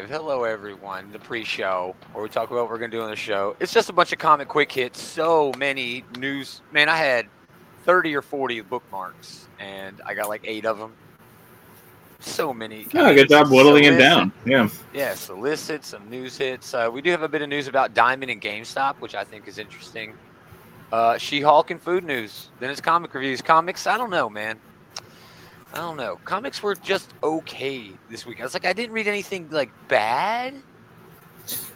[0.00, 0.10] live.
[0.10, 1.12] Hello, everyone.
[1.12, 3.56] The pre-show, where we talk about what we're gonna do on the show.
[3.60, 5.00] It's just a bunch of comic quick hits.
[5.00, 6.62] So many news.
[6.72, 7.26] Man, I had
[7.84, 10.92] thirty or forty bookmarks, and I got like eight of them.
[12.20, 12.86] So many.
[12.94, 14.32] Oh, good job whittling it down.
[14.44, 14.68] Yeah.
[14.92, 16.74] Yeah, solicit some news hits.
[16.74, 19.48] Uh, we do have a bit of news about Diamond and GameStop, which I think
[19.48, 20.14] is interesting.
[20.92, 22.48] Uh, She-Hulk and food news.
[22.58, 23.40] Then it's comic reviews.
[23.40, 23.86] Comics.
[23.86, 24.58] I don't know, man.
[25.72, 26.18] I don't know.
[26.24, 28.40] Comics were just okay this week.
[28.40, 30.54] I was like, I didn't read anything like bad.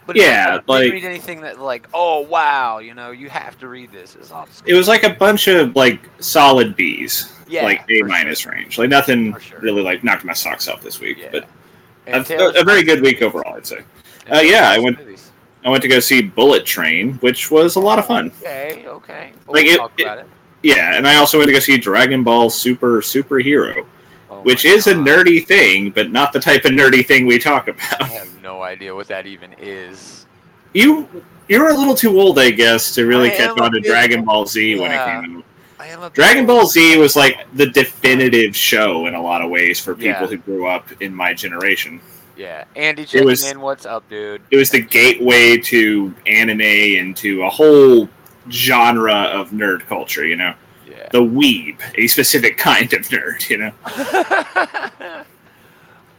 [0.07, 3.59] But Yeah, I didn't like- read anything that like, oh wow, you know, you have
[3.61, 4.15] to read this.
[4.17, 4.33] It's
[4.67, 8.53] It was like a bunch of like solid B's, Yeah, like A minus sure.
[8.53, 8.79] range.
[8.79, 9.61] Like nothing sure.
[9.61, 11.29] really like knocked my socks off this week, Yeah.
[11.33, 11.49] but
[12.07, 13.79] a, a, a very good week overall, I'd say.
[14.31, 15.31] uh, yeah, I went- movies.
[15.65, 18.31] I went to go see Bullet Train, which was a lot of fun.
[18.43, 19.33] Okay, okay.
[19.47, 20.27] We'll Like, it- talk about it.
[20.65, 23.87] Yeah, and I also went to go see Dragon Ball Super Superhero,
[24.31, 27.39] Oh which my is a nerdy thing, but not the type of nerdy thing we
[27.39, 28.01] talk about.
[28.03, 30.25] I have no idea what that even is.
[30.73, 31.07] You
[31.49, 34.25] you're a little too old, I guess, to really I catch on to bit- Dragon
[34.25, 35.45] Ball Z when it came out.
[35.79, 36.61] I am a bit Dragon old.
[36.61, 40.27] Ball Z was like the definitive show in a lot of ways for people Yeah.
[40.29, 42.01] who grew up in my generation.
[42.39, 43.61] Yeah, Andy checking was- in.
[43.61, 44.41] What's up, dude?
[44.51, 48.09] It was the gateway to anime and to a whole
[48.51, 50.55] genre of nerd culture, you know?
[51.15, 51.21] Yeah.
[51.21, 53.73] The weeb, a specific kind of nerd, you know?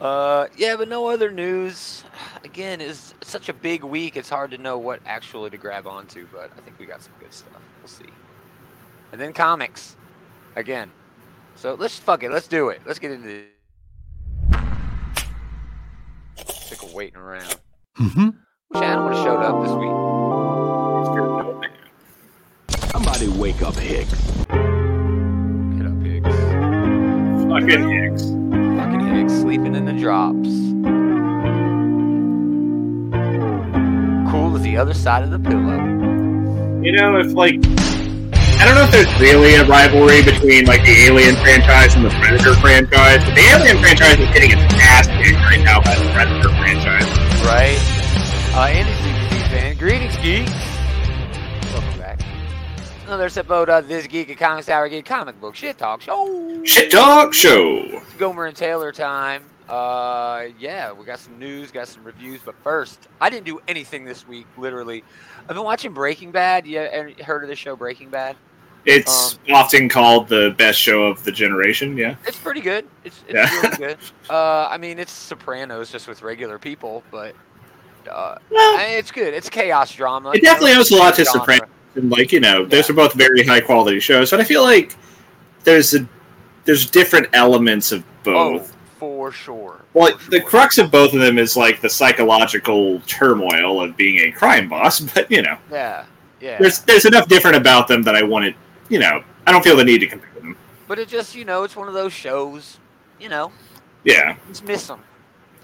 [0.00, 2.02] uh, yeah, but no other news.
[2.44, 4.16] Again, it's such a big week.
[4.16, 6.26] It's hard to know what actually to grab onto.
[6.32, 7.60] But I think we got some good stuff.
[7.80, 8.06] We'll see.
[9.12, 9.96] And then comics,
[10.56, 10.90] again.
[11.56, 12.30] So let's fuck it.
[12.30, 12.80] Let's do it.
[12.86, 13.52] Let's get into it.
[16.48, 17.56] Sick of waiting around.
[17.98, 18.28] Mm-hmm.
[18.70, 19.92] Wish Adam would have showed up this week.
[22.90, 24.45] Somebody wake up Hicks.
[27.56, 28.22] Fucking Hicks.
[28.76, 30.50] Fucking Hicks sleeping in the drops.
[34.30, 35.80] Cool as the other side of the pillow.
[36.84, 37.54] You know, if like
[38.60, 42.10] I don't know if there's really a rivalry between like the Alien franchise and the
[42.10, 46.12] Predator franchise, but the Alien franchise is getting its ass kicked right now by the
[46.12, 47.08] Predator franchise.
[47.40, 47.80] Right?
[48.52, 49.76] Uh, Andy's a geek fan.
[49.78, 50.75] Greetings, geeks.
[53.06, 56.62] Another episode of this Geek and Comics Hour Geek Comic Book Shit Talk Show.
[56.64, 58.02] Shit Talk Show.
[58.18, 59.44] Gomer and Taylor time.
[59.68, 64.04] Uh, yeah, we got some news, got some reviews, but first, I didn't do anything
[64.04, 64.46] this week.
[64.56, 65.04] Literally,
[65.48, 66.66] I've been watching Breaking Bad.
[66.66, 66.80] You
[67.24, 68.36] heard of the show Breaking Bad?
[68.84, 71.96] It's often called the best show of the generation.
[71.96, 72.86] Yeah, It's pretty good.
[73.04, 73.60] It's, it's Yeah.
[73.62, 73.98] really good.
[74.30, 77.34] Uh, I mean, it's Sopranos just with regular people, but
[78.10, 79.32] uh, well, I mean, it's good.
[79.34, 80.32] It's chaos drama.
[80.34, 81.24] it definitely owes a lot to.
[81.24, 81.68] Sopranos.
[81.96, 84.96] And like you know, those are both very high quality shows, but I feel like
[85.64, 86.06] there's a
[86.64, 88.36] there's different elements of both.
[88.36, 88.76] Oh, both.
[88.98, 89.84] for sure.
[89.94, 90.48] Well, for the sure.
[90.48, 95.00] crux of both of them is like the psychological turmoil of being a crime boss,
[95.14, 96.04] but you know, Yeah,
[96.40, 96.58] yeah.
[96.58, 98.54] there's there's enough different about them that I wanted,
[98.88, 100.56] you know, I don't feel the need to compare them.
[100.88, 102.78] But it just, you know, it's one of those shows.
[103.18, 103.50] You know,
[104.04, 105.00] Yeah, you just miss them.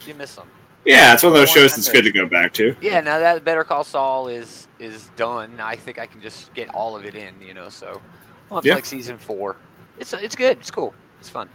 [0.06, 0.48] You miss them.
[0.86, 2.74] yeah, it's one of those shows that's good to go back to.
[2.80, 3.00] Yeah.
[3.00, 6.96] Now that Better Call Saul is is done, I think I can just get all
[6.96, 7.34] of it in.
[7.40, 8.00] You know, so
[8.50, 8.74] well, it's Yeah.
[8.74, 9.56] like season four.
[9.98, 10.58] It's it's good.
[10.58, 10.94] It's cool.
[11.20, 11.48] It's fun.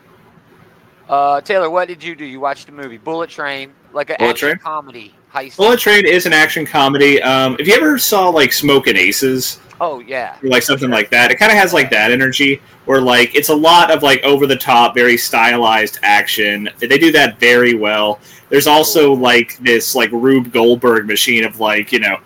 [1.10, 2.26] Uh, Taylor, what did you do?
[2.26, 4.58] You watched the movie Bullet Train, like an Bullet action Train?
[4.60, 5.56] comedy heist.
[5.56, 7.22] Bullet Train is an action comedy.
[7.22, 10.36] Um, if you ever saw like Smoking Aces Oh yeah.
[10.44, 13.48] or like something like that, it kind of has like that energy where like it's
[13.50, 16.70] a lot of like over the top, very stylized action.
[16.80, 18.20] They do that very well.
[18.50, 22.18] There's also like this like Rube Goldberg machine of like you know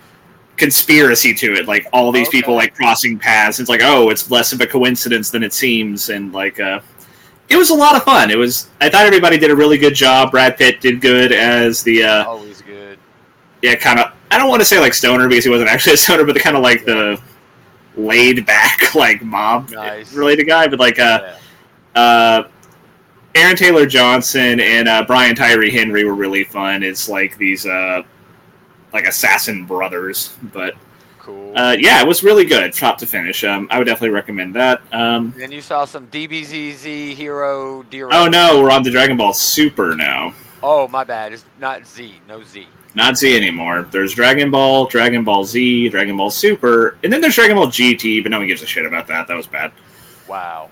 [0.62, 3.60] conspiracy to it, like all these people like crossing paths.
[3.60, 6.80] It's like oh, it's less of a coincidence than it seems, and like uh,
[7.50, 8.30] it was a lot of fun.
[8.32, 8.70] It was.
[8.80, 10.32] I thought everybody did a really good job.
[10.32, 12.98] Brad Pitt did good as the uh, Always good.
[13.62, 14.14] yeah, kind of.
[14.30, 16.40] I don't want to say like stoner because he wasn't actually a stoner, but the
[16.40, 17.20] kind of like the
[17.98, 20.14] laid back like mob Nice.
[20.14, 20.68] related guy.
[20.68, 21.34] But like uh,
[21.96, 22.02] Yeah.
[22.02, 22.48] uh,
[23.36, 26.84] Aaron Taylor Johnson and uh, Brian Tyree Henry were really fun.
[26.84, 28.04] It's like these uh,
[28.94, 30.76] like assassin brothers, but
[31.20, 31.54] Cool.
[31.58, 33.44] uh, yeah, it was really good, top to finish.
[33.44, 34.82] Um, I would definitely recommend that.
[34.92, 39.96] Um, then you saw some DBZZ Hero oh no, we're on the Dragon Ball Super
[39.96, 40.34] now.
[40.64, 41.34] Oh my bad.
[41.34, 42.16] It's not Z.
[42.28, 42.68] No Z.
[42.94, 43.88] Not Z anymore.
[43.90, 48.22] There's Dragon Ball, Dragon Ball Z, Dragon Ball Super, and then there's Dragon Ball GT,
[48.24, 49.28] but no one gives a shit about that.
[49.28, 49.72] That was bad.
[50.28, 50.70] Wow.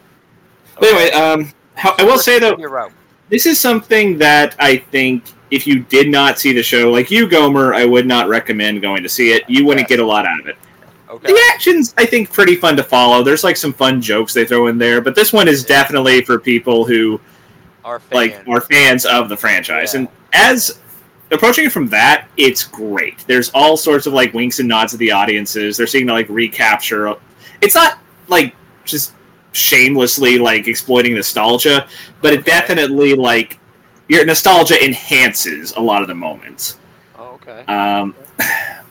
[0.79, 2.91] But anyway, um, how, I will say though, Hero.
[3.29, 7.27] this is something that I think if you did not see the show, like you,
[7.27, 9.43] Gomer, I would not recommend going to see it.
[9.47, 9.95] You wouldn't Okay.
[9.95, 10.55] get a lot out of it.
[11.09, 11.27] Okay.
[11.33, 13.23] The action's, I think, pretty fun to follow.
[13.23, 15.67] There's like some fun jokes they throw in there, but this one is Yeah.
[15.81, 17.19] definitely for people who
[17.83, 18.15] are fan.
[18.15, 19.93] like are fans of the franchise.
[19.93, 20.01] Yeah.
[20.01, 20.79] And as
[21.31, 23.23] approaching it from that, it's great.
[23.27, 25.77] There's all sorts of like winks and nods to the audiences.
[25.77, 27.15] They're seeing to like recapture.
[27.61, 27.97] It's not
[28.27, 28.53] like
[28.85, 29.13] just
[29.51, 31.87] shamelessly like exploiting nostalgia,
[32.21, 33.59] but it definitely like
[34.09, 36.77] your nostalgia enhances a lot of the moments.
[37.17, 37.63] Oh, okay.
[37.71, 38.13] Um,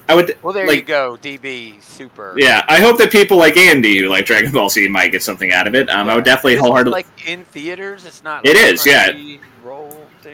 [0.09, 1.83] I would Well, there you go, DB.
[1.83, 2.35] Super.
[2.39, 2.65] yeah.
[2.69, 5.67] I hope that people like Andy who like Dragon Ball Z might get something out
[5.67, 5.91] of it.
[5.91, 6.93] Um, I would definitely it, wholeheartedly.
[6.93, 8.07] like in theaters.
[8.07, 8.47] It's not.
[8.47, 9.11] It like is, yeah.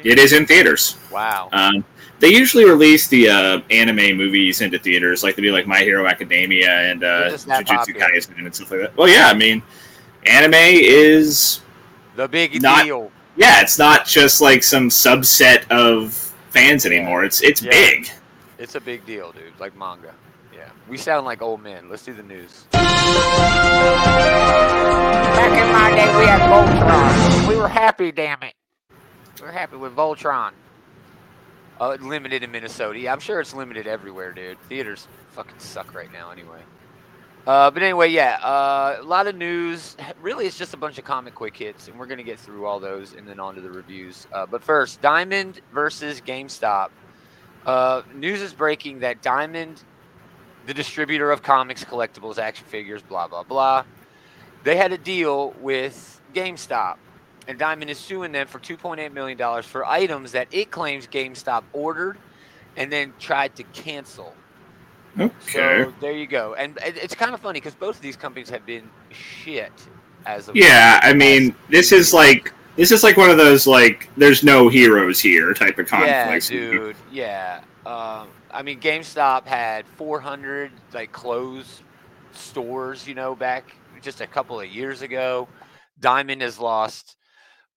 [0.04, 0.96] It is in theaters.
[1.10, 1.48] Wow.
[1.52, 1.84] Um,
[2.20, 6.06] they usually release the uh, anime movies into theaters, like they do like My Hero
[6.06, 7.96] Academia and uh, They're just that Jujutsu.
[7.96, 8.96] Kaisen and stuff like that.
[8.96, 9.62] Well, yeah, I mean,
[10.24, 11.60] anime is
[12.16, 13.10] the big not- deal.
[13.36, 16.12] Yeah, it's not just like some subset of
[16.50, 17.24] fans anymore.
[17.24, 17.70] It's it's Yeah.
[17.70, 18.08] big.
[18.58, 19.58] It's a big deal, dude.
[19.58, 20.14] Like manga.
[20.54, 20.68] Yeah.
[20.88, 21.88] We sound like old men.
[21.88, 22.64] Let's do the news.
[22.72, 22.86] Back
[25.52, 27.48] in my day, we had Voltron.
[27.48, 28.54] We were happy, damn it.
[29.40, 30.52] We were happy with Voltron.
[31.80, 32.98] Uh, limited in Minnesota.
[33.00, 34.58] Yeah, I'm sure it's limited everywhere, dude.
[34.68, 36.60] Theaters fucking suck right now, anyway.
[37.46, 39.96] Uh, but anyway, yeah, uh, a lot of news.
[40.22, 42.80] Really, it's just a bunch of comic quick hits, and we're gonna get through all
[42.80, 44.26] those and then on to the reviews.
[44.32, 46.88] Uh, but first, Diamond versus GameStop.
[47.66, 49.82] Uh, news is breaking that Diamond,
[50.66, 53.84] the distributor of comics, collectibles, action figures, blah blah blah,
[54.62, 56.96] they had a deal with GameStop,
[57.46, 61.64] and Diamond is suing them for 2.8 million dollars for items that it claims GameStop
[61.74, 62.16] ordered
[62.74, 64.34] and then tried to cancel.
[65.18, 65.84] Okay.
[65.84, 68.66] So there you go, and it's kind of funny because both of these companies have
[68.66, 69.72] been shit
[70.26, 74.08] as of Yeah, I mean, this is like this is like one of those like
[74.16, 76.48] there's no heroes here type of yeah, conflicts.
[76.48, 77.60] dude, yeah.
[77.86, 81.82] Um, I mean, GameStop had 400 like closed
[82.32, 85.48] stores, you know, back just a couple of years ago.
[86.00, 87.16] Diamond has lost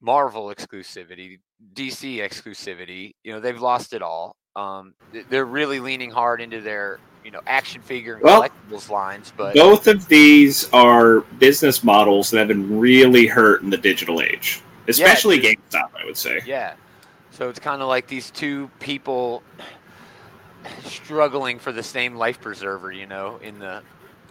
[0.01, 1.39] Marvel exclusivity,
[1.73, 3.13] DC exclusivity.
[3.23, 4.35] You know, they've lost it all.
[4.55, 4.93] Um,
[5.29, 9.53] they're really leaning hard into their, you know, action figure and Well, collectibles lines, but
[9.53, 14.61] Both of these are business models that have been really hurt in the digital age,
[14.87, 15.57] especially dude.
[15.69, 15.89] GameStop.
[16.01, 16.39] I would say.
[16.45, 16.75] Yeah.
[17.31, 19.43] So it's kind of like these two people
[20.85, 23.83] struggling for the same life preserver, you know, in the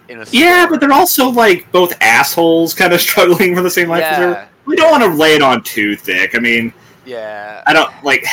[0.09, 3.91] in a Yeah, but they're also like both assholes, kind of struggling for the same
[3.91, 4.01] life.
[4.01, 4.49] yeah, preserver.
[4.65, 6.35] We don't want to lay it on too thick.
[6.35, 6.73] I mean,
[7.05, 7.63] yeah.
[7.67, 8.25] I don't like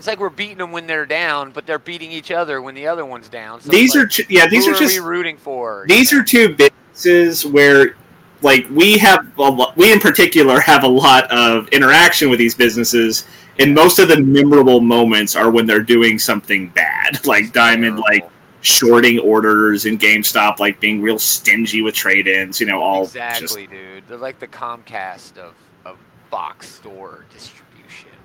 [0.00, 2.86] It's like we're beating them when they're down, but they're beating each other when the
[2.86, 3.60] other one's down.
[3.60, 5.84] So these it's are like, ch- yeah these who are just we rooting for.
[5.88, 6.20] these know?
[6.20, 7.96] are two businesses where
[8.40, 12.54] like we have a lo- we in particular have a lot of interaction with these
[12.54, 13.26] businesses
[13.58, 18.26] and most of the memorable moments are when they're doing something bad like diamond like
[18.62, 23.66] shorting orders and gamestop like being real stingy with trade-ins you know all just exactly,
[23.66, 24.02] dude.
[24.08, 25.54] They're like the Comcast of
[25.84, 25.98] of
[26.30, 27.66] box store distribution.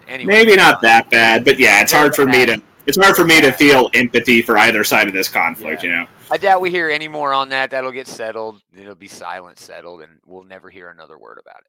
[0.08, 3.26] Anyway, maybe not that bad but yeah it's hard for me to it's hard for
[3.26, 5.90] me to feel empathy for either side of this conflict Yeah.
[5.90, 7.70] you know I doubt we hear any more on that.
[7.70, 8.60] That'll get settled.
[8.76, 11.68] It'll be silent settled, and we'll never hear another word about it.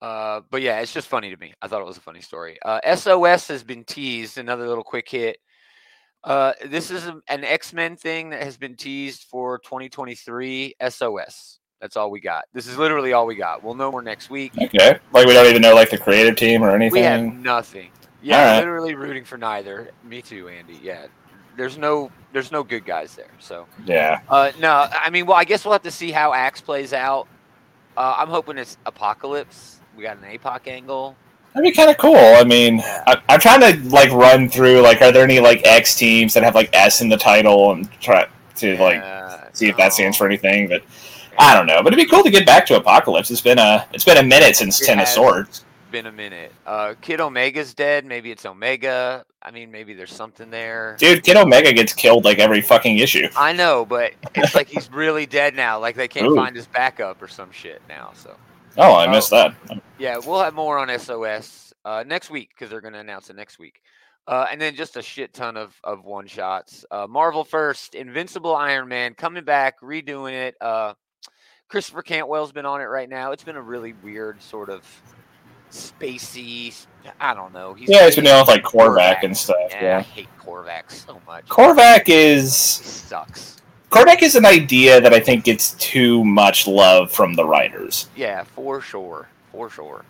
[0.00, 1.52] Uh, but yeah, it's just funny to me.
[1.60, 2.58] I thought it was a funny story.
[2.64, 4.38] Uh, SOS has been teased.
[4.38, 5.36] Another little quick hit.
[6.24, 10.74] Uh, this is an X Men thing that has been teased for 2023.
[10.88, 11.58] SOS.
[11.80, 12.44] That's all we got.
[12.52, 13.64] This is literally all we got.
[13.64, 14.52] We'll know more next week.
[14.60, 14.98] Okay.
[15.12, 16.92] Like we don't even know like the creative team or anything.
[16.92, 17.90] We have nothing.
[18.22, 18.58] Yeah, right.
[18.58, 19.90] literally rooting for neither.
[20.04, 20.78] Me too, Andy.
[20.82, 21.06] Yeah,
[21.56, 23.30] there's no there's no good guys there.
[23.38, 23.66] So.
[23.84, 24.20] Yeah.
[24.28, 27.28] Uh, no, I mean, well, I guess we'll have to see how Axe plays out.
[27.96, 29.80] Uh, I'm hoping it's Apocalypse.
[29.96, 31.16] We got an APOC angle.
[31.54, 32.14] That'd be kind of cool.
[32.14, 35.96] I mean, I, I'm trying to like run through like, are there any like X
[35.96, 39.76] teams that have like S in the title and try to like Uh, see if
[39.76, 40.68] that stands for anything?
[40.68, 40.82] But
[41.38, 41.82] I don't know.
[41.82, 43.30] But it'd be cool to get back to Apocalypse.
[43.30, 45.08] It's been a it's been a minute since It Ten of.
[45.08, 45.64] Swords.
[45.90, 46.52] Been a minute.
[46.66, 48.04] Uh, Kid Omega's dead.
[48.06, 49.24] Maybe it's Omega.
[49.42, 50.96] I mean, maybe there's something there.
[51.00, 53.26] Dude, Kid Omega gets killed like every fucking issue.
[53.36, 55.80] I know, but it's like he's really dead now.
[55.80, 56.36] Like they can't Ooh.
[56.36, 58.12] find his backup or some shit now.
[58.14, 58.36] So
[58.76, 59.54] Oh, I missed that.
[59.98, 63.34] yeah, we'll have more on SOS uh, next week because they're going to announce it
[63.36, 63.80] next week.
[64.28, 66.84] Uh, and then just a shit ton of, of one shots.
[66.90, 70.54] Uh, Marvel first, Invincible Iron Man coming back, redoing it.
[70.60, 70.94] Uh,
[71.70, 73.30] Christopher Cantwell's been on it right now.
[73.32, 74.82] It's been a really weird sort of
[75.70, 76.74] spacey.
[77.20, 77.74] I don't know.
[77.74, 79.56] He's Yeah, he's been dealing with like Korvac and stuff.
[79.70, 81.46] Yeah, I hate Korvac so much.
[81.46, 83.56] Korvac He is sucks.
[83.90, 88.08] Korvac is an idea that I think gets too much love from the writers.
[88.16, 90.04] Yeah, for sure, for sure.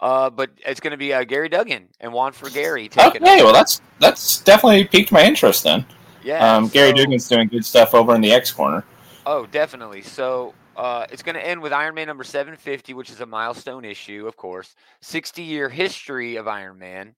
[0.00, 3.22] Uh, but it's going to be uh, Gary Duggan and Juan Frigeri taking.
[3.22, 5.84] Okay, well that's that's definitely piqued my interest then.
[6.24, 6.56] yeah.
[6.56, 8.84] Um, Gary so- Duggan's doing good stuff over in the X corner.
[9.26, 10.02] Oh, definitely.
[10.02, 13.84] So uh, it's going to end with Iron Man number 750, which is a milestone
[13.84, 14.74] issue, of course.
[15.02, 17.14] 60 year history of Iron Man.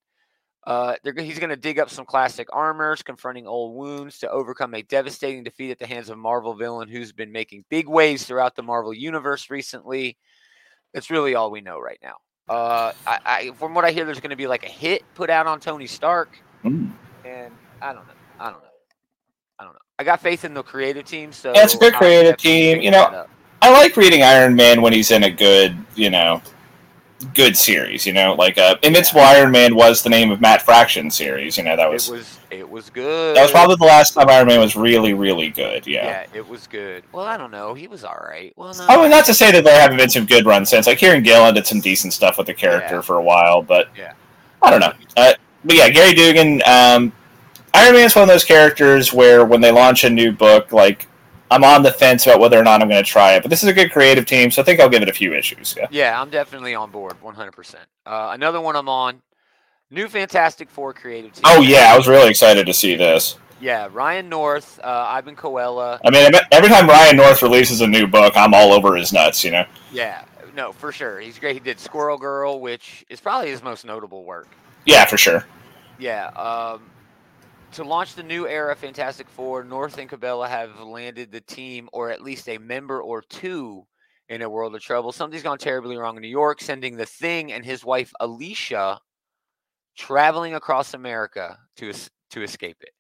[0.66, 4.82] Uh, he's going to dig up some classic armors, confronting old wounds to overcome a
[4.82, 8.56] devastating defeat at the hands of a Marvel villain who's been making big waves throughout
[8.56, 10.16] the Marvel universe recently.
[10.94, 12.14] That's really all we know right now.
[12.49, 15.28] Uh, I, I, from what I hear, there's going to be like a hit put
[15.28, 16.92] out on Tony Stark, Mm.
[17.26, 18.14] and I don't know.
[18.40, 18.68] I don't know.
[19.58, 19.78] I don't know.
[19.99, 22.80] I got faith in the creative team, so Yeah, it's a good creative team.
[22.80, 23.26] You know.
[23.64, 26.42] I like reading Iron Man when he's in a good, you know,
[27.33, 28.04] good series.
[28.04, 31.56] You know, like uh, Invincible Iron Man was the name of Matt Fraction series.
[31.56, 33.35] You know, that was it was it was good.
[33.35, 35.87] that was probably the last time Iron Man was really, really good.
[35.87, 36.04] Yeah.
[36.04, 37.04] yeah, it was good.
[37.11, 37.73] Well, I don't know.
[37.73, 38.52] He was all right.
[38.56, 38.87] Well, no.
[38.87, 40.87] I mean, not to say that there haven't been some good runs since.
[40.87, 43.00] Like Kieran Gillen did some decent stuff with the character Yeah.
[43.00, 44.12] for a while, but Yeah.
[44.61, 44.92] I don't know.
[45.16, 45.33] Uh,
[45.64, 46.61] but yeah, Gary Duggan.
[46.66, 47.12] Um,
[47.73, 51.06] Iron Man's one of those characters where when they launch a new book, like
[51.54, 53.42] I'm on the fence about whether or not I'm going to try it.
[53.42, 55.32] But this is a good creative team, so I think I'll give it a few
[55.32, 55.75] issues.
[55.76, 55.87] Yeah.
[55.90, 57.75] Yeah, I'm definitely on board, 100%.
[58.04, 59.23] Uh, another one I'm on.
[59.90, 61.42] New Fantastic Four creative team.
[61.44, 63.37] Oh yeah, I was really excited to see this.
[63.61, 66.00] Yeah, Ryan North, uh, Ivan Coello.
[66.04, 69.44] I mean, every time Ryan North releases a new book, I'm all over his nuts.
[69.44, 69.64] You know.
[69.92, 70.25] Yeah,
[70.56, 71.20] no, for sure.
[71.20, 71.54] He's great.
[71.54, 74.49] He did Squirrel Girl, which is probably his most notable work.
[74.84, 75.46] Yeah, for sure.
[75.99, 76.26] Yeah.
[76.28, 76.82] Um,
[77.74, 82.10] to launch the new era Fantastic Four, North and Cabela have landed the team, or
[82.10, 83.84] at least a member or two,
[84.28, 85.12] in a world of trouble.
[85.12, 89.00] Something's gone terribly wrong in New York, sending the Thing and his wife Alicia
[89.96, 91.92] traveling across America to
[92.30, 92.90] to escape it.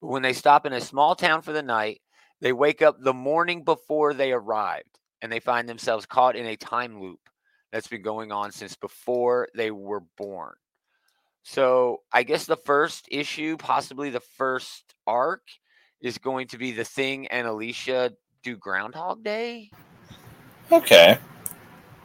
[0.00, 2.00] But when they stop in a small town for the night,
[2.40, 6.56] they wake up the morning before they arrived, and they find themselves caught in a
[6.56, 7.20] time loop
[7.72, 10.54] that's been going on since before they were born.
[11.50, 15.40] So I guess the first issue, possibly the first arc,
[15.98, 18.12] is going to be the Thing and Alicia
[18.42, 19.70] do Groundhog Day.
[20.70, 21.16] Okay.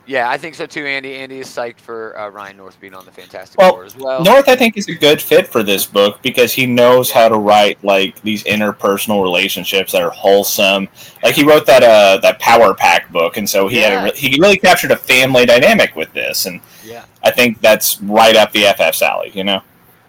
[0.06, 1.16] Yeah, I think so too, Andy.
[1.16, 4.22] Andy is psyched for uh, Ryan North being on the Fantastic Well, Four as well.
[4.22, 7.38] North, I think, is a good fit for this book because he knows how to
[7.38, 10.90] write like these interpersonal relationships that are wholesome.
[11.24, 14.38] Like he wrote that uh that Power Pack book, and so he had a, he
[14.42, 18.64] really captured a family dynamic with this, and yeah, I think that's right up the
[18.64, 19.32] FF's alley.
[19.34, 19.62] You know.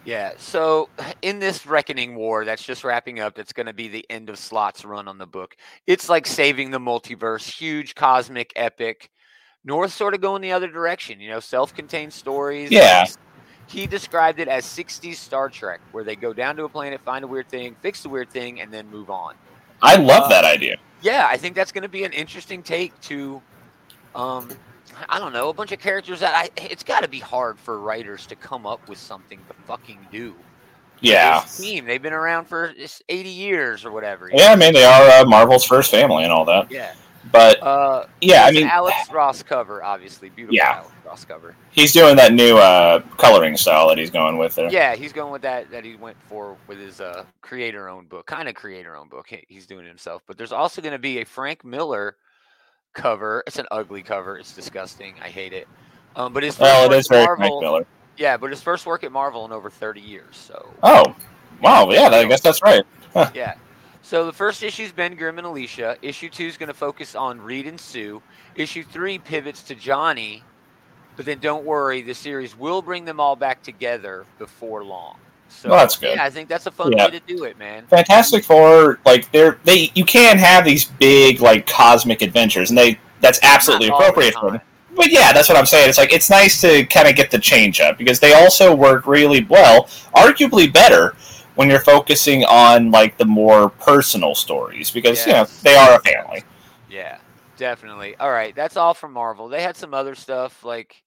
[0.04, 0.32] yeah.
[0.38, 0.90] So
[1.22, 4.38] in this Reckoning War that's just wrapping up, that's going to be the end of
[4.38, 5.56] Slott's run on the book.
[5.86, 9.10] It's like saving the multiverse, huge cosmic epic.
[9.64, 12.70] North sort of going the other direction, you know, self-contained stories.
[12.70, 13.06] Yeah.
[13.66, 17.24] He described it as 60s Star Trek, where they go down to a planet, find
[17.24, 19.34] a weird thing, fix the weird thing, and then move on.
[19.82, 20.76] I love Uh, that idea.
[21.00, 23.40] yeah, I think that's going to be an interesting take to,
[24.14, 24.50] um,
[25.08, 26.50] I don't know, a bunch of characters that I.
[26.62, 30.34] It's got to be hard for writers to come up with something to fucking do.
[31.00, 31.40] Yeah.
[31.40, 32.72] This team, they've been around for
[33.08, 34.30] 80 years or whatever.
[34.32, 36.92] Yeah, I mean they are uh, Marvel's first family and all that, Yeah.
[37.32, 40.76] But Uh, yeah, I mean Alex Ross cover, obviously, beautiful Yeah.
[40.78, 41.54] Alex Ross cover.
[41.72, 44.70] he's doing that new uh, coloring style that he's going with there.
[44.70, 48.48] Yeah, he's going with that that he went for with his uh, creator-owned book, kind
[48.48, 49.28] of creator-owned book.
[49.48, 52.16] He's doing it himself, but there's also going to be a Frank Miller
[52.92, 53.42] cover.
[53.46, 54.38] It's an ugly cover.
[54.38, 55.14] It's disgusting.
[55.22, 55.66] I hate it.
[56.16, 57.86] Um, but his first Well, it is Marvel, Frank Miller.
[58.16, 60.36] yeah, but his first work at Marvel in over 30 years.
[60.36, 61.14] So Oh,
[61.60, 61.90] wow.
[61.90, 62.84] Yeah, I guess that's right.
[63.34, 63.54] yeah.
[64.04, 65.96] So the first issue is Ben Grimm and Alicia.
[66.02, 68.20] Issue two is going to focus on Reed and Sue.
[68.54, 70.42] Issue three pivots to Johnny,
[71.16, 75.16] but then don't worry, the series will bring them all back together before long.
[75.48, 76.16] So Well, that's good.
[76.16, 77.06] Yeah, I think that's a fun Yeah.
[77.06, 77.86] way to do it, man.
[77.86, 82.98] Fantastic Four, like they're they you can have these big like cosmic adventures, and they
[83.22, 84.60] that's absolutely Not all the appropriate for them.
[84.94, 85.88] But yeah, that's what I'm saying.
[85.88, 89.06] It's like it's nice to kind of get the change up because they also work
[89.06, 89.84] really well,
[90.14, 91.14] arguably better
[91.54, 96.00] when you're focusing on like the more personal stories because you know they are a
[96.00, 96.42] family.
[96.90, 97.18] Yeah,
[97.56, 98.16] definitely.
[98.16, 99.48] All right, that's all from Marvel.
[99.48, 101.02] They had some other stuff like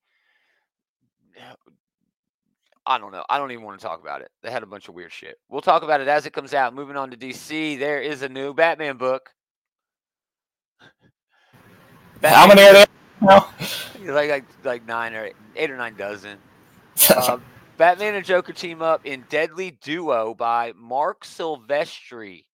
[2.88, 3.25] I don't know.
[3.30, 4.32] I don't even want to talk about it.
[4.42, 5.38] They had a bunch of weird shit.
[5.50, 6.74] We'll talk about it as it comes out.
[6.74, 9.30] Moving on to DC, there is a new Batman book.
[12.24, 12.86] How many are there?
[13.22, 13.50] now?
[14.06, 16.38] Like like like nine or eight, eight or nine dozen.
[17.10, 17.39] Uh,
[17.77, 22.46] Batman and Joker team up in Deadly Duo by Marc Silvestri.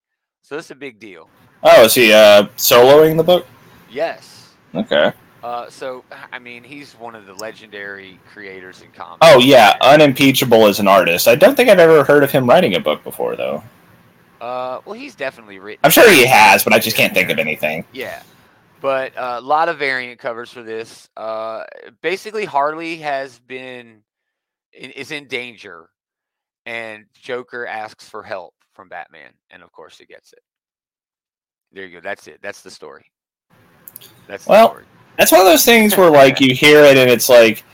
[0.42, 1.30] So this is a big deal.
[1.62, 3.46] oh, is he uh, soloing the book?
[3.90, 4.50] Yes.
[4.74, 5.12] Okay.
[5.42, 9.18] Uh, so I mean, he's one of the legendary creators in comics.
[9.22, 11.26] Oh yeah, unimpeachable as an artist.
[11.28, 13.62] I don't think I've ever heard of him writing a book before though.
[14.40, 15.80] Uh, well, he's definitely written.
[15.84, 17.84] I'm sure he has, but I just can't think of anything.
[17.92, 18.22] Yeah,
[18.82, 21.08] but a lot of variant covers for this.
[21.16, 21.64] Uh,
[22.02, 24.02] basically, Harley has been
[24.74, 25.88] is in danger,
[26.66, 30.40] and Joker asks for help from Batman, and of course, he gets it.
[31.72, 32.00] There you go.
[32.00, 32.38] That's it.
[32.42, 33.04] That's the story.
[34.26, 34.84] That's the Well, story.
[35.18, 37.64] That's one of those things where like you hear it and it's like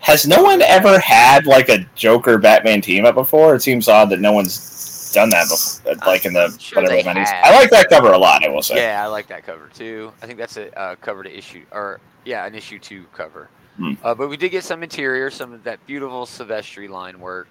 [0.00, 3.54] has no one ever had like a Joker Batman team up before?
[3.54, 7.54] It seems odd that no one's done that before, like in the sure whatever I
[7.54, 8.44] like that cover a lot.
[8.44, 8.76] I will say.
[8.76, 10.12] Yeah, I like that cover too.
[10.22, 13.50] I think that's a uh, cover to issue, or yeah, an issue two cover.
[13.78, 13.92] Hmm.
[14.02, 17.48] Uh, but we did get some interior, some of that beautiful Silvestri line work.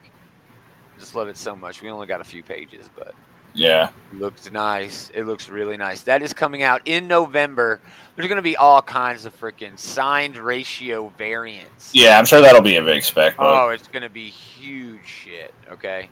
[1.00, 1.82] Just love it so much.
[1.82, 3.14] We only got a few pages, but
[3.54, 3.90] Yeah.
[4.14, 5.10] looks nice.
[5.14, 6.02] It looks really nice.
[6.02, 7.80] That is coming out in November.
[8.16, 11.92] There's going to be all kinds of freaking signed ratio variants.
[11.94, 13.36] Yeah, I'm sure that'll be a big spec.
[13.40, 15.54] Oh, it's going to be huge shit.
[15.72, 16.10] Okay.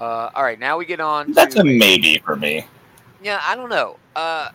[0.00, 1.32] Uh, all right, now we get on.
[1.32, 2.66] that's to a maybe for me.
[3.22, 3.96] Yeah, I don't know.
[4.16, 4.50] Uh,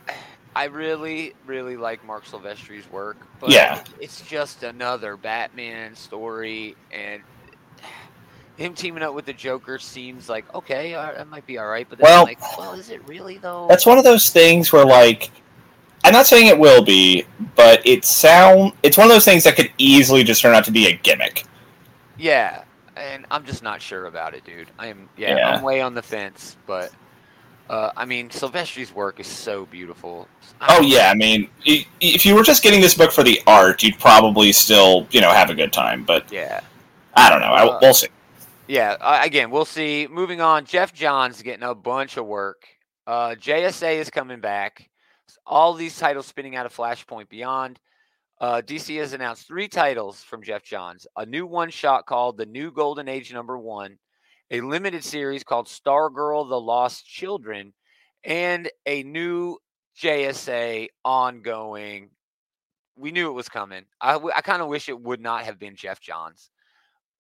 [0.57, 3.17] I really, really like Marc Silvestri's work.
[3.39, 3.83] But Yeah.
[3.99, 7.21] it's just another Batman story, and
[8.55, 11.85] him teaming up with the Joker seems like okay, that might be all right.
[11.87, 13.67] But then Well- I'm like, well, is it really though?
[13.69, 15.29] That's one of those things where like
[16.03, 19.55] I'm not saying it will be, but it sound it's one of those things that
[19.55, 21.43] could easily just turn out to be a gimmick.
[22.17, 22.63] yeah,
[22.95, 24.69] and I'm just not sure about it, dude.
[24.79, 25.07] I am.
[25.17, 25.49] Yeah, Yeah.
[25.55, 26.91] I'm way on the fence, but.
[27.69, 30.27] Uh, I mean, Silvestri's work is so beautiful.
[30.62, 33.83] I Oh yeah, I mean, if you were just getting this book for the art,
[33.83, 36.03] you'd probably still, you know, have a good time.
[36.03, 36.62] But Yeah.
[37.15, 37.47] I don't know.
[37.47, 38.07] I, Uh, we'll see.
[38.67, 40.07] Yeah, uh, again, we'll see.
[40.09, 42.67] Moving on, Geoff Johns getting a bunch of work.
[43.05, 44.89] Uh, JSA is coming back.
[45.45, 47.79] All these titles spinning out of Flashpoint Beyond.
[48.39, 52.45] Uh, DC has announced three titles from Geoff Johns a new one shot called The
[52.45, 53.97] New Golden Age Number One,
[54.51, 57.73] a limited series called Stargirl The Lost Children,
[58.23, 59.57] and a new
[60.01, 62.09] JSA ongoing.
[62.97, 63.85] We knew it was coming.
[64.01, 66.49] I, I kind of wish it would not have been Geoff Johns,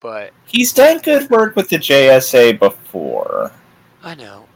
[0.01, 3.51] but He's done good work with the JSA before.
[4.03, 4.47] I know.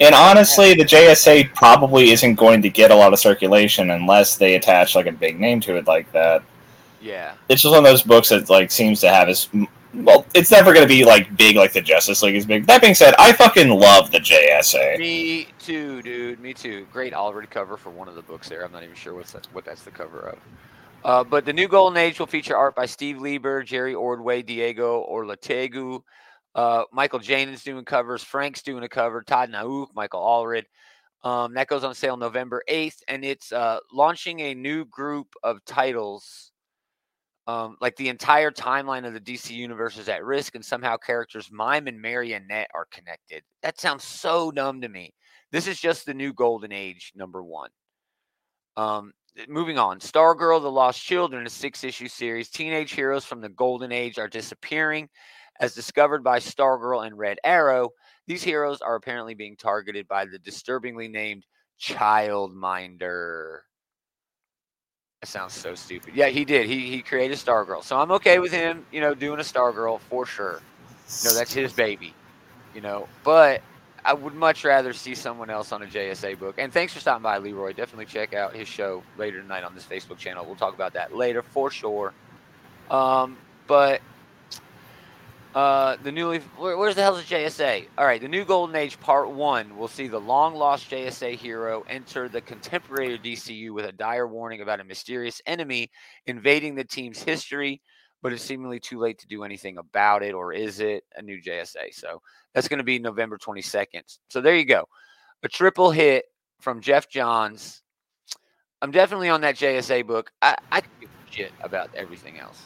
[0.00, 4.56] And honestly, the JSA probably isn't going to get a lot of circulation unless they
[4.56, 6.42] attach like a big name to it like that.
[7.00, 7.34] Yeah.
[7.48, 9.48] It's just one of those books that like seems to have his
[9.96, 12.66] well, it's never going to be like big like the Justice League is big.
[12.66, 14.98] That being said, I fucking love the JSA.
[14.98, 16.40] Me too, dude.
[16.40, 16.86] Me too.
[16.92, 18.64] Great already cover for one of the books there.
[18.64, 20.38] I'm not even sure what's that, what that's the cover of.
[21.04, 25.06] Uh, but the new Golden Age will feature art by Steve Lieber, Jerry Ordway, Diego
[25.10, 26.00] Olortegui.
[26.54, 28.22] Uh, Michael Jane is doing covers.
[28.22, 29.22] Frank's doing a cover.
[29.22, 30.64] Todd Nauck, Michael Allred.
[31.22, 35.64] Um, that goes on sale November 8th, and it's uh, launching a new group of
[35.64, 36.52] titles.
[37.46, 41.50] Um, like the entire timeline of the DC universe is at risk, and somehow characters
[41.52, 43.42] Mime and Marionette are connected.
[43.62, 45.12] That sounds so dumb to me.
[45.52, 47.68] This is just the new Golden Age number one.
[48.78, 49.12] Um,
[49.46, 52.48] moving on, Stargirl: The Lost Children, a six-issue series.
[52.48, 55.10] Teenage heroes from the Golden Age are disappearing,
[55.60, 57.90] as discovered by Stargirl and Red Arrow.
[58.26, 61.44] These heroes are apparently being targeted by the disturbingly named
[61.78, 63.58] Childminder.
[65.24, 66.14] That sounds so stupid.
[66.14, 66.66] Yeah, he did.
[66.66, 68.84] He he created Stargirl, so I'm okay with him.
[68.92, 70.60] You know, doing a Stargirl for sure.
[71.22, 72.12] You know, that's his baby.
[72.74, 73.62] You know, but
[74.04, 76.56] I would much rather see someone else on a JSA book.
[76.58, 77.72] And thanks for stopping by, Leroy.
[77.72, 80.44] Definitely check out his show later tonight on this Facebook channel.
[80.44, 82.12] We'll talk about that later for sure.
[82.90, 84.02] Um, but
[85.54, 87.86] uh, the newly where, where's the hell's the JSA?
[87.96, 91.84] All right, the new Golden Age Part One will see the long lost JSA hero
[91.88, 95.90] enter the contemporary DCU with a dire warning about a mysterious enemy
[96.26, 97.80] invading the team's history,
[98.20, 101.40] but it's seemingly too late to do anything about it, or is it a new
[101.40, 101.92] JSA?
[101.92, 102.20] So
[102.52, 104.02] that's going to be November 22nd.
[104.28, 104.88] So there you go,
[105.44, 106.24] a triple hit
[106.60, 107.82] from Geoff Johns.
[108.82, 110.32] I'm definitely on that JSA book.
[110.42, 112.60] I I could give a shit about everything else.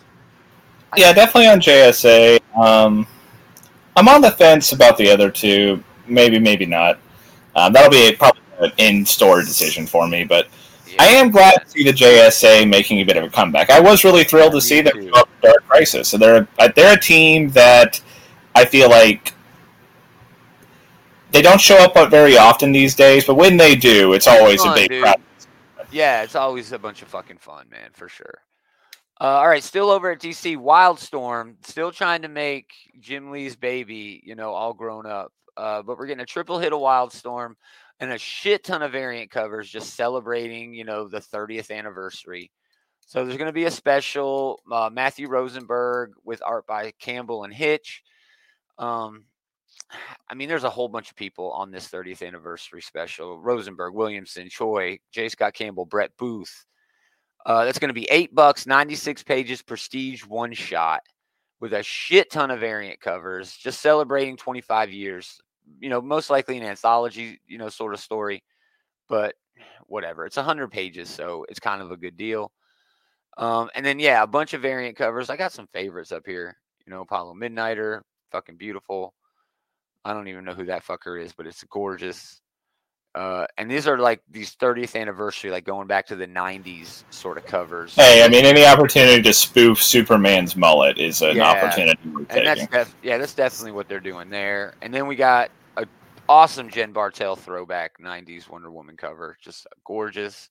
[0.96, 2.40] Yeah, definitely on JSA.
[2.56, 3.06] Um,
[3.96, 5.82] I'm on the fence about the other two.
[6.06, 6.98] Maybe, maybe not.
[7.54, 10.46] Um, that'll be a, probably an in-store decision for me, but
[10.86, 11.02] Yeah.
[11.02, 13.70] I am glad to see the JSA making a bit of a comeback.
[13.70, 16.08] I was really thrilled to see them go up Dark Crisis.
[16.08, 18.00] So they're uh, they're a team that
[18.54, 19.34] I feel like
[21.32, 24.72] they don't show up very often these days, but when they do, it's always a
[24.74, 24.90] big.
[25.90, 28.42] Yeah, it's always a bunch of fucking fun, man, for sure.
[29.20, 34.22] Uh, all right, still over at DC, Wildstorm, still trying to make Jim Lee's baby,
[34.24, 35.32] you know, all grown up.
[35.56, 37.54] Uh, but we're getting a triple hit of Wildstorm
[37.98, 42.52] and a shit ton of variant covers just celebrating, you know, the 30th anniversary.
[43.06, 47.52] So there's going to be a special uh, Matthew Rosenberg with art by Campbell and
[47.52, 48.02] Hitch.
[48.78, 49.24] Um,
[50.28, 53.40] I mean, there's a whole bunch of people on this 30th anniversary special.
[53.40, 55.28] Rosenberg, Williamson, Choi, J.
[55.28, 56.66] Scott Campbell, Brett Booth.
[57.48, 61.00] Uh, that's going to be eight bucks, 96 pages, prestige one shot
[61.60, 65.40] with a shit ton of variant covers, just celebrating 25 years.
[65.80, 68.44] You know, most likely an anthology, you know, sort of story,
[69.08, 69.34] but
[69.86, 70.26] whatever.
[70.26, 72.52] It's 100 pages, so it's kind of a good deal.
[73.38, 75.30] Um, and then yeah, a bunch of variant covers.
[75.30, 76.54] I got some favorites up here.
[76.86, 79.14] You know, Apollo Midnighter, fucking beautiful.
[80.04, 82.42] I don't even know who that fucker is, but it's gorgeous.
[83.18, 87.36] Uh, and these are like these 30th anniversary, like going back to the 90s sort
[87.36, 87.92] of covers.
[87.96, 91.98] Hey, I mean, any opportunity to spoof Superman's mullet is an Yeah, opportunity
[92.30, 94.74] and that's def- yeah, that's definitely what they're doing there.
[94.82, 95.84] And then we got a
[96.28, 100.48] awesome Jen Bartel throwback 90s Wonder Woman cover, just gorgeous.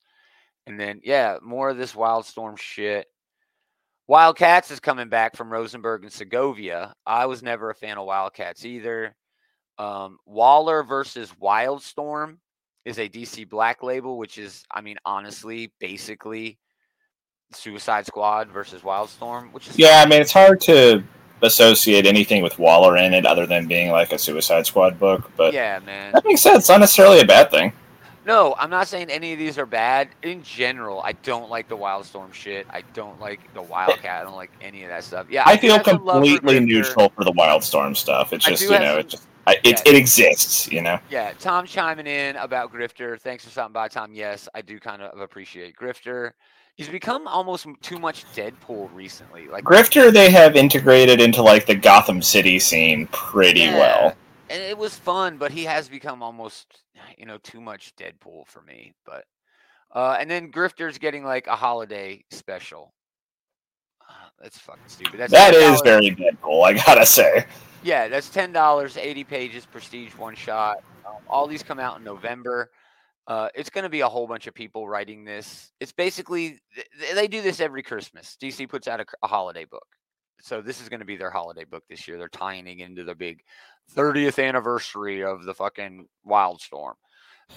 [0.66, 3.08] And then yeah, more of this Wildstorm shit.
[4.08, 6.94] Wildcats is coming back from Rosenberg and Segovia.
[7.06, 9.16] I was never a fan of Wildcats either.
[9.78, 12.40] Um, Waller versus Wildstorm
[12.88, 16.58] is a DC Black label, which is, I mean, honestly, basically
[17.52, 21.04] Suicide Squad versus Wildstorm, which is Yeah, I mean, it's hard to
[21.42, 25.54] associate anything with Waller in it other than being like a Suicide Squad book, but
[25.54, 26.14] yeah, man.
[26.14, 26.60] that makes sense.
[26.60, 27.74] It's not necessarily a bad thing.
[28.26, 30.10] No, I'm not saying any of these are bad.
[30.24, 32.68] In general, I don't like the Wildstorm shit.
[32.70, 33.68] I don't like the eh.
[33.68, 34.22] Wildcat.
[34.22, 35.28] I don't like any of that stuff.
[35.30, 38.32] Yeah, I do feel have some love for completely neutral for the Wildstorm stuff.
[38.32, 39.94] It's just you know, some- it just I, it, yeah.
[39.94, 40.72] it exists.
[40.72, 41.00] You know.
[41.10, 43.20] Yeah, Tom chiming in about Grifter.
[43.20, 44.14] Thanks for stopping by, Tom.
[44.14, 46.32] Yes, I do kind of appreciate Grifter.
[46.76, 49.48] He's become almost too much Deadpool recently.
[49.48, 54.16] Like Grifter, they have integrated into like the Gotham City scene pretty Yeah, well.
[54.52, 56.84] and it was fun, but he has become almost,
[57.18, 58.94] you know, too much Deadpool for me.
[59.08, 59.24] But
[59.92, 62.94] uh, and then Grifter's getting like a holiday special.
[64.08, 65.20] Uh, That's fucking stupid.
[65.20, 65.84] That's That is $10.
[65.84, 67.46] very Deadpool, I gotta say.
[67.84, 70.78] Yeah, that's ten dollars, eighty pages, prestige one shot.
[71.06, 72.70] Um, all these come out in November.
[73.28, 75.72] Uh, it's going to be a whole bunch of people writing this.
[75.82, 78.38] It's basically th- they do this every Christmas.
[78.42, 79.86] DC puts out a, a holiday book,
[80.42, 82.18] so this is going to be their holiday book this year.
[82.18, 83.42] They're tying it into the big
[83.96, 86.94] 30th anniversary of the fucking Wildstorm.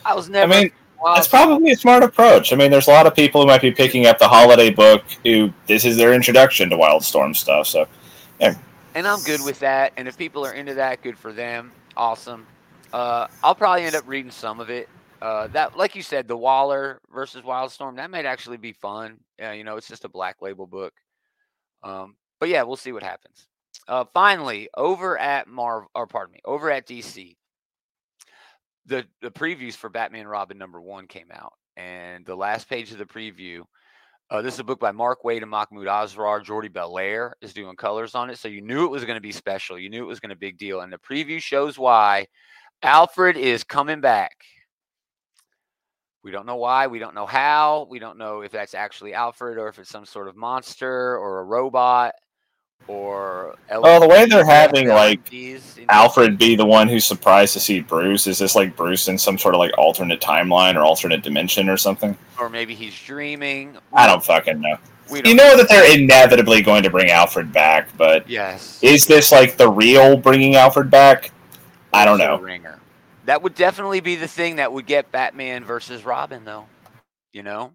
[0.05, 0.53] I was never.
[0.53, 0.73] I mean,
[1.15, 2.53] that's probably a smart approach.
[2.53, 5.05] I mean, there's a lot of people who might be picking up the holiday book
[5.25, 7.67] who this is their introduction to Wildstorm stuff.
[7.67, 7.87] So
[8.95, 9.93] and I'm good with that.
[9.97, 11.73] And if people are into that, good for them.
[11.97, 12.47] Awesome.
[12.93, 14.89] Uh, I'll probably end up reading some of it.
[15.23, 19.19] Uh, that, like you said, the Waller versus Wildstorm, that might actually be fun.
[19.39, 20.95] Yeah, you know, it's just a black label book.
[21.83, 23.47] Um, but yeah, we'll see what happens.
[23.87, 27.37] Uh, finally, over at Marv, or pardon me, over at DC,
[28.87, 32.99] the the previews for Batman Robin number one came out, and the last page of
[32.99, 33.63] the preview
[34.31, 36.45] uh, this is a book by Mark Waid and Mahmoud Asrar.
[36.45, 38.39] Jordie Bellaire is doing colors on it.
[38.39, 39.77] So you knew it was going to be special.
[39.77, 40.83] You knew it was going to be a big deal.
[40.83, 42.29] And the preview shows why
[42.83, 44.37] Alfred is coming back.
[46.23, 46.87] We don't know why.
[46.87, 47.89] We don't know how.
[47.91, 51.41] We don't know if that's actually Alfred or if it's some sort of monster or
[51.41, 52.13] a robot
[52.89, 53.57] or.
[53.71, 55.21] Well, the way they're having, like,
[55.89, 58.27] Alfred be the one who's surprised to see Bruce.
[58.27, 61.77] Is this like Bruce in some sort of like alternate timeline or alternate dimension or
[61.77, 62.17] something?
[62.39, 63.77] Or maybe he's dreaming.
[63.93, 64.77] I don't fucking know.
[65.13, 68.79] You know that they're inevitably going to bring Alfred back, but Yes.
[68.81, 71.33] is this like the real bringing Alfred back?
[71.93, 72.39] I don't know.
[72.39, 72.79] Ringer.
[73.25, 76.67] That would definitely be the thing that would get Batman versus Robin, though.
[77.33, 77.73] You know,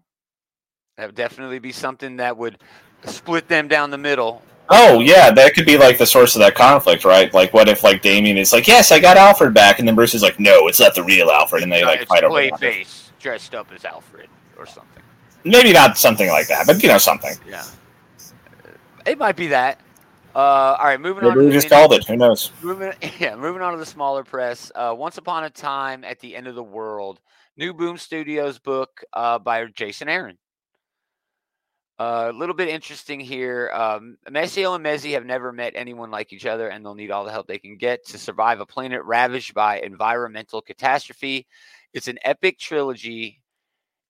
[0.96, 2.58] that would definitely be something that would
[3.04, 4.42] split them down the middle.
[4.68, 7.32] Oh yeah, that could be like the source of that conflict, right?
[7.32, 10.14] Like, what if like Damian is like, "Yes, I got Alfred back," and then Bruce
[10.14, 12.52] is like, "No, it's not the real Alfred," and they Uh, like fight over it.
[12.54, 15.02] Clayface dressed up as Alfred or something.
[15.44, 17.34] Maybe not something like that, but you know something.
[17.48, 17.64] Yeah,
[19.06, 19.80] it might be that.
[20.34, 21.30] Uh, all right, moving on.
[21.30, 22.04] Maybe to we just called it.
[22.06, 22.52] Who knows?
[22.60, 24.70] Moving, yeah, moving on to the smaller press.
[24.74, 27.20] Uh, Once upon a time at the end of the world,
[27.56, 30.38] new Boom Studios book uh, by Jason Aaron.
[31.98, 33.70] A little bit interesting here.
[33.72, 37.24] Um, Messio and Mezzy have never met anyone like each other, and they'll need all
[37.24, 41.46] the help they can get to survive a planet ravaged by environmental catastrophe.
[41.94, 43.40] It's an epic trilogy.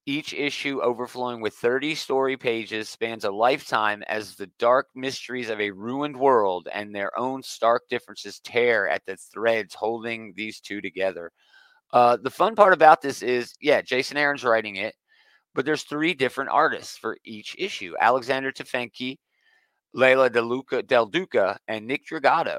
[0.05, 5.61] Each issue overflowing with 30 story pages spans a lifetime as the dark mysteries of
[5.61, 10.81] a ruined world and their own stark differences tear at the threads holding these two
[10.81, 11.33] together.
[11.93, 14.95] Uh, the fun part about this is, yeah, Jason Aaron's writing it,
[15.57, 19.19] but there's three different artists for each issue Alexander Tefenkgi,
[19.95, 22.59] Leila DeLuca, Del Duca, and Nick Dragotta,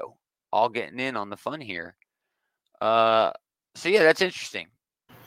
[0.52, 1.94] all getting in on the fun here.
[2.80, 3.30] Uh,
[3.76, 4.66] so, yeah, that's interesting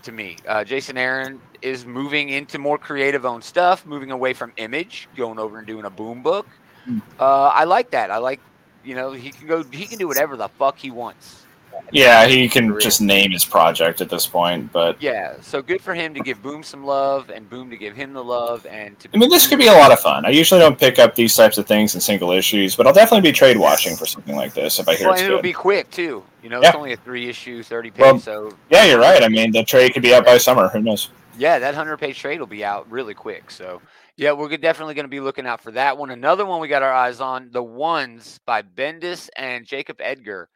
[0.04, 0.36] to me.
[0.46, 5.40] Uh, Jason Aaron is moving into more creative own stuff, moving away from image, going
[5.40, 6.48] over and doing a boom book.
[6.84, 7.00] Hmm.
[7.20, 8.12] Uh, I like that.
[8.12, 8.42] I like,
[8.84, 11.46] you know, he can go, he can do whatever the fuck he wants.
[11.92, 15.94] Yeah, he can just name his project at this point, but Yeah, so good for
[15.94, 19.10] him to give Boom some love and Boom to give him the love and to
[19.14, 20.26] I mean, this could be a lot of fun.
[20.26, 23.30] I usually don't pick up these types of things in single issues, but I'll definitely
[23.30, 25.44] be trade watching for something like this if I hear well, it's and it'll good.
[25.44, 26.24] be quick too.
[26.44, 26.70] You know, Yeah.
[26.70, 28.02] it's only a three issue, thirty page.
[28.02, 29.24] Well, so Yeah, you're right.
[29.24, 30.68] I mean, the trade could be out by summer.
[30.70, 31.10] Who knows?
[31.38, 33.52] yeah, that hundred page trade will be out really quick.
[33.52, 33.82] So
[34.18, 36.12] Yeah, we're definitely going to be looking out for that one.
[36.12, 40.50] Another one we got our eyes on, The Ones by Bendis and Jacob Edgar.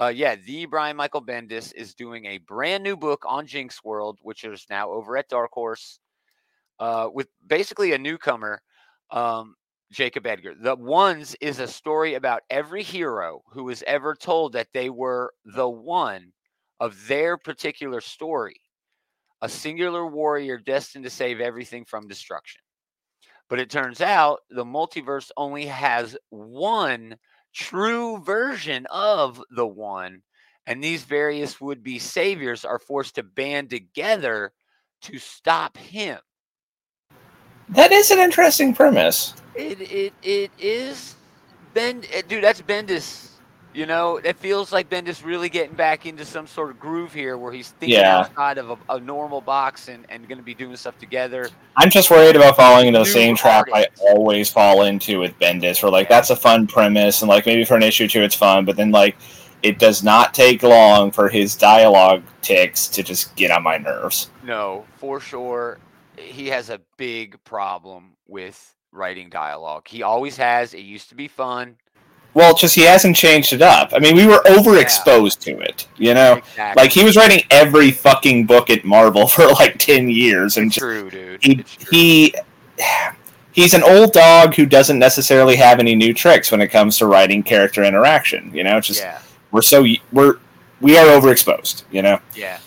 [0.00, 4.18] Uh, yeah, the Brian Michael Bendis is doing a brand new book on Jinx World,
[4.22, 6.00] which is now over at Dark Horse,
[6.80, 8.62] uh, with basically a newcomer,
[9.10, 9.54] um,
[9.92, 10.54] Jacob Edgar.
[10.58, 15.34] The Ones is a story about every hero who was ever told that they were
[15.44, 16.32] the one
[16.80, 18.56] of their particular story,
[19.42, 22.62] a singular warrior destined to save everything from destruction.
[23.50, 27.16] But it turns out the multiverse only has one
[27.54, 30.22] true version of the one.
[30.66, 34.52] And these various would be saviors are forced to band together
[35.02, 36.18] to stop him.
[37.68, 39.34] That is an interesting premise.
[39.54, 41.16] It it it is
[41.74, 43.31] Bend eh, dude, that's Bendis.
[43.74, 47.38] You know, it feels like Bendis really getting back into some sort of groove here
[47.38, 48.18] where he's thinking Yeah.
[48.20, 51.48] outside of a, a normal box and, and gonna be doing stuff together.
[51.76, 55.38] I'm just worried about falling into the New same trap I always fall into with
[55.38, 56.16] Bendis, where like Yeah.
[56.16, 58.76] that's a fun premise, and like maybe for an issue or two it's fun, but
[58.76, 59.16] then like
[59.62, 64.28] it does not take long for his dialogue tics to just get on my nerves.
[64.42, 65.78] No, for sure.
[66.18, 69.88] He has a big problem with writing dialogue.
[69.88, 70.74] He always has.
[70.74, 71.76] It used to be fun.
[72.34, 73.90] Well, just he hasn't changed it up.
[73.92, 76.34] I mean, we were overexposed to it, you know.
[76.36, 76.82] Exactly.
[76.82, 80.76] Like he was writing every fucking book at Marvel for like ten years, and It's
[80.76, 81.42] just, true, dude.
[81.42, 81.86] he true.
[81.90, 82.34] he
[83.52, 87.06] he's an old dog who doesn't necessarily have any new tricks when it comes to
[87.06, 88.50] writing character interaction.
[88.54, 90.38] You know, it's just yeah, we're so we're
[90.80, 91.84] we are overexposed.
[91.90, 92.18] You know.
[92.34, 92.58] yeah.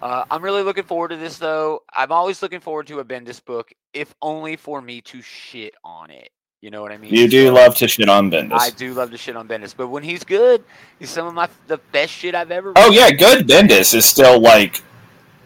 [0.00, 1.84] Uh, I'm really looking forward to this, though.
[1.94, 6.10] I'm always looking forward to a Bendis book, if only for me to shit on
[6.10, 6.30] it.
[6.62, 7.12] You know what I mean?
[7.12, 8.52] You do So, love to shit on Bendis.
[8.58, 10.62] I do love to shit on Bendis, but when he's good,
[11.00, 12.72] he's some of my the best shit I've ever.
[12.76, 12.94] oh read.
[12.94, 14.80] yeah, good Bendis is still like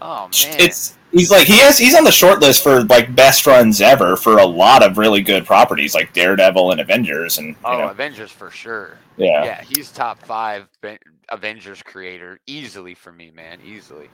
[0.03, 0.61] Oh man.
[0.61, 4.15] it's he's like he has he's on the short list for like best runs ever
[4.17, 7.89] for a lot of really good properties like Daredevil and Avengers and you oh know
[7.89, 8.99] Avengers for sure.
[9.17, 9.43] yeah.
[9.43, 10.69] Yeah, he's top five
[11.31, 13.59] Avengers creator easily for me, man.
[13.65, 14.11] Easily.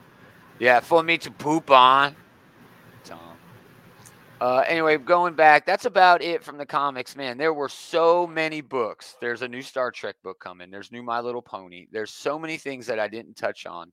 [0.57, 2.15] Yeah, for me to poop on.
[4.41, 7.37] Uh, anyway, going back, that's about it from the comics, man.
[7.37, 9.15] There were so many books.
[9.21, 10.69] There's a new Star Trek book coming.
[10.69, 11.87] There's new My Little Pony.
[11.91, 13.91] There's so many things that I didn't touch on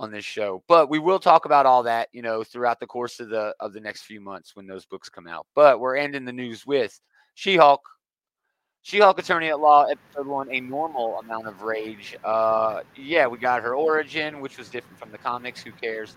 [0.00, 3.20] on this show, but we will talk about all that, you know, throughout the course
[3.20, 5.46] of the of the next few months when those books come out.
[5.54, 6.98] But we're ending the news with
[7.34, 7.82] She-Hulk
[8.82, 12.16] she-Hulk Attorney at Law, episode one, a normal amount of rage.
[12.24, 15.60] Uh, yeah, we got her origin, which was different from the comics.
[15.60, 16.16] Who cares?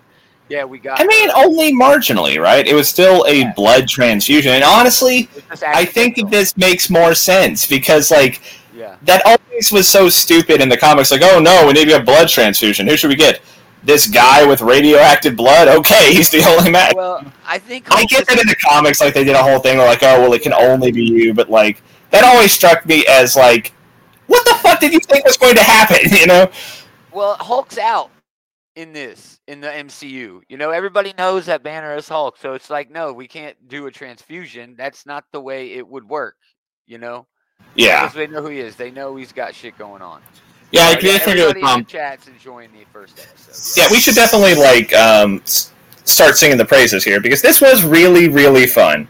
[0.52, 1.00] Yeah, we got.
[1.00, 2.68] I mean, her- only marginally, right?
[2.68, 3.54] It was still a Yeah.
[3.56, 5.30] blood transfusion, and honestly,
[5.66, 6.30] I think accidental.
[6.30, 8.42] this makes more sense because, like,
[8.76, 11.10] Yeah, that always was so stupid in the comics.
[11.12, 12.86] Like, oh no, we need to get a blood transfusion.
[12.88, 13.40] Who should we get?
[13.84, 15.68] This guy with radioactive blood?
[15.70, 16.94] Okay, he's the only match.
[16.96, 17.86] well, I think.
[17.90, 20.22] I get that in the comics, like they did a whole thing where like, oh
[20.22, 23.72] well, it can only be you, but like that always struck me as like,
[24.28, 26.00] what the fuck did you think was going to happen?
[26.20, 26.50] You know?
[27.14, 28.10] Well, Hulk's out
[28.76, 30.42] in this in the MCU.
[30.48, 33.88] You know, everybody knows that Banner is Hulk, so it's like, no, we can't do
[33.88, 34.76] a transfusion.
[34.78, 36.36] That's not the way it would work.
[36.88, 37.28] You know,
[37.76, 38.76] Yeah, because they know who he is.
[38.76, 40.22] They know he's got shit going on.
[40.72, 40.88] yeah.
[40.90, 41.86] I figure with everybody Tom.
[41.86, 43.80] chat's enjoying the first episode.
[43.80, 48.28] Yeah, we should definitely like um, start singing the praises here because this was really,
[48.30, 49.08] really fun.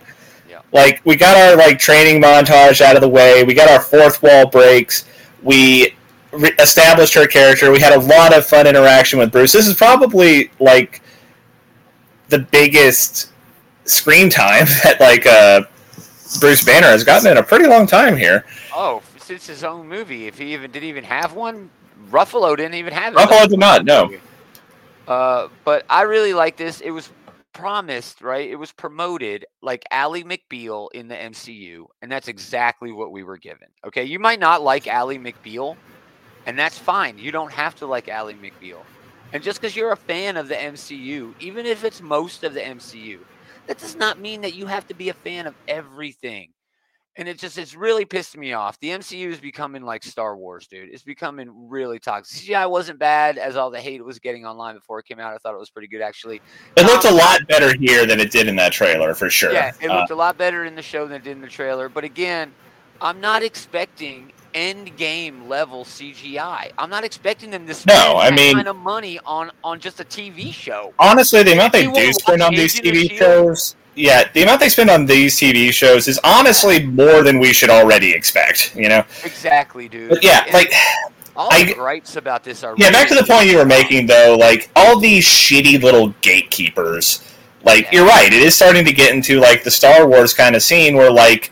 [0.49, 0.61] Yeah.
[0.73, 3.43] Like we got our like training montage out of the way.
[3.43, 5.05] We got our fourth wall breaks.
[5.41, 5.95] We
[6.31, 7.71] re- established her character.
[7.71, 9.51] We had a lot of fun interaction with Bruce.
[9.51, 11.01] This is probably like
[12.29, 13.31] the biggest
[13.85, 15.63] screen time that like uh,
[16.39, 18.45] Bruce Banner has gotten in a pretty long time here.
[18.73, 21.69] Oh, since his own movie, if he even did he even have one,
[22.09, 24.11] Ruffalo didn't even have his Ruffalo did not, no.
[25.07, 26.81] Uh, but I really like this.
[26.81, 27.09] It was
[27.53, 28.49] promised, right?
[28.49, 33.37] It was promoted like Ally McBeal in the MCU, and that's exactly what we were
[33.37, 33.67] given.
[33.85, 35.75] Okay, you might not like Ally McBeal,
[36.45, 37.17] and that's fine.
[37.17, 38.81] You don't have to like Ally McBeal.
[39.33, 42.59] And just because you're a fan of the MCU, even if it's most of the
[42.59, 43.19] MCU,
[43.67, 46.49] that does not mean that you have to be a fan of everything.
[47.17, 48.79] And it just it's really pissed me off.
[48.79, 50.89] The MCU is becoming like Star Wars, dude.
[50.93, 52.41] It's becoming really toxic.
[52.41, 55.33] CGI wasn't bad as all the hate it was getting online before it came out.
[55.33, 56.41] I thought it was pretty good actually.
[56.77, 59.51] It looked a lot better here than it did in that trailer for sure.
[59.51, 61.49] Yeah, it Uh, looked a lot better in the show than it did in the
[61.49, 61.89] trailer.
[61.89, 62.53] But again,
[63.01, 66.71] I'm not expecting end game level CGI.
[66.77, 69.99] I'm not expecting them to spend No, I mean- kind of money on on just
[69.99, 70.93] a TV show.
[70.99, 73.17] honestly, the amount they do spend on these TV S.H.I.E.L.D.?
[73.17, 77.53] shows, yeah, the amount they spend on these TV shows is honestly more than we
[77.53, 78.75] should already expect.
[78.75, 80.09] You know, Exactly, dude.
[80.09, 80.71] but yeah, And like
[81.35, 82.91] all I- the gripes about this are yeah.
[82.91, 87.21] Back to the point you were making though, like all these shitty little gatekeepers
[87.63, 87.89] Like Yeah.
[87.99, 90.95] you're right, it is starting to get into like the Star Wars kind of scene
[90.95, 91.51] where like.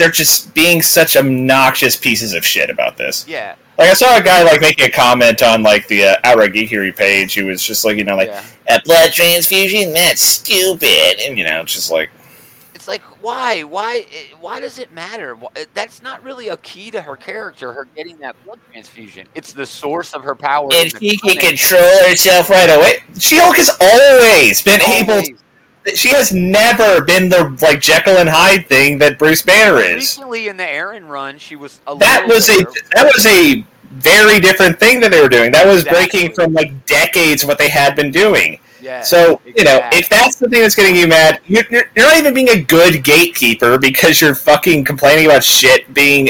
[0.00, 3.28] They're just being such obnoxious pieces of shit about this.
[3.28, 3.54] Yeah.
[3.76, 6.96] Like I saw a guy like making a comment on like the uh, Outright Geekery
[6.96, 8.44] page who was just like you know like yeah.
[8.68, 12.10] a blood transfusion that's stupid and you know it's just like
[12.74, 15.36] It's like why, why, eh, why does it matter?
[15.54, 17.72] Eh, That's not really a key to her character.
[17.74, 19.26] Her getting that blood transfusion.
[19.34, 20.68] It's the source of her power.
[20.72, 23.02] and she can control herself right away.
[23.18, 25.12] She Hulk has always been able.
[25.12, 25.42] Always.
[25.94, 29.94] She has never been the like Jekyll and Hyde thing that Bruce Banner is.
[29.96, 32.62] Recently in the Aaron run, she was a That was a
[32.94, 35.50] that was a very different thing that they were doing.
[35.52, 36.00] That was Exactly.
[36.20, 38.60] breaking from like decades of what they had been doing.
[38.82, 39.02] yeah.
[39.02, 42.34] So you know, if that's the thing that's getting you mad, you're, you're not even
[42.34, 46.28] being a good gatekeeper because you're fucking complaining about shit being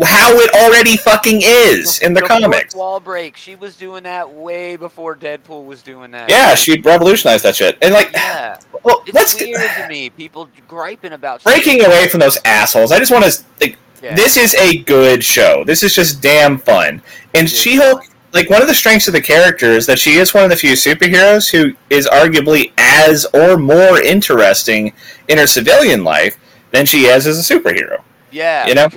[0.00, 2.74] how it already fucking is in the, comics.
[2.74, 3.36] Wall break.
[3.36, 6.30] She was doing that way before Deadpool was doing that.
[6.30, 7.76] Yeah, she revolutionized that shit.
[7.82, 8.58] And like, Yeah.
[8.82, 10.08] well, It's let's weird to me.
[10.10, 12.90] People griping about breaking away from those assholes.
[12.92, 14.14] I just want to like, Yeah.
[14.14, 15.62] this is a good show.
[15.64, 17.02] This is just damn fun.
[17.34, 20.32] And She Hulk, like one of the strengths of the character is that she is
[20.32, 24.94] one of the few superheroes who is arguably as or more interesting
[25.28, 26.38] in her civilian life
[26.70, 28.00] than she is as a superhero.
[28.32, 28.88] Yeah, You know?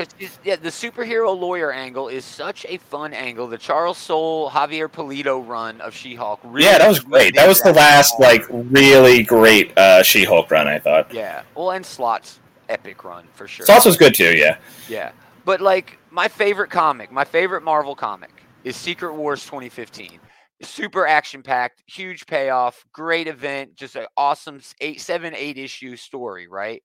[0.43, 3.48] yeah, the superhero lawyer angle is such a fun angle.
[3.48, 6.39] The Charles Soule, Javier Pulido run of She-Hulk.
[6.43, 7.36] Really yeah, that was great.
[7.36, 8.21] That was the last hard.
[8.21, 10.67] like really great uh, She Hulk run.
[10.67, 11.13] I thought.
[11.13, 13.65] Yeah, well, and Slott's epic run for sure.
[13.65, 14.36] Sauce was good too.
[14.36, 14.58] Yeah.
[14.88, 15.12] Yeah,
[15.43, 18.32] but like my favorite comic, my favorite Marvel comic
[18.63, 20.19] is Secret Wars 2015.
[20.62, 26.48] Super action packed, huge payoff, great event, just an awesome eight, seven, eight issue story,
[26.48, 26.82] right?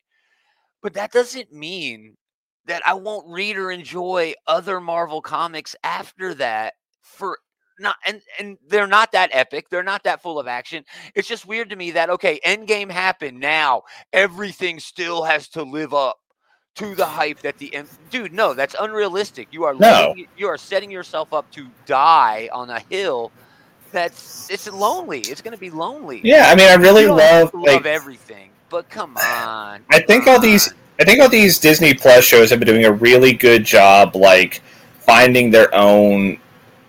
[0.83, 2.17] But that doesn't mean
[2.71, 7.39] that I won't read or enjoy other Marvel comics after that for
[7.81, 9.69] not and and they're not that epic.
[9.71, 10.85] They're not that full of action.
[11.15, 13.41] It's just weird to me that okay, Endgame happened.
[13.41, 16.19] Now everything still has to live up
[16.77, 17.89] to the hype that the end.
[18.11, 19.49] Dude, no, that's unrealistic.
[19.51, 20.11] You are No.
[20.11, 23.33] living- you are setting yourself up to die on a hill.
[23.91, 25.21] That's it's lonely.
[25.21, 26.21] It's going to be lonely.
[26.23, 26.45] Yeah.
[26.47, 29.85] I mean, I really You love like love everything, but come on.
[29.91, 30.79] I think come all these- on.
[31.01, 34.61] I think all these Disney Plus shows have been doing a really good job, like
[35.01, 36.39] finding their own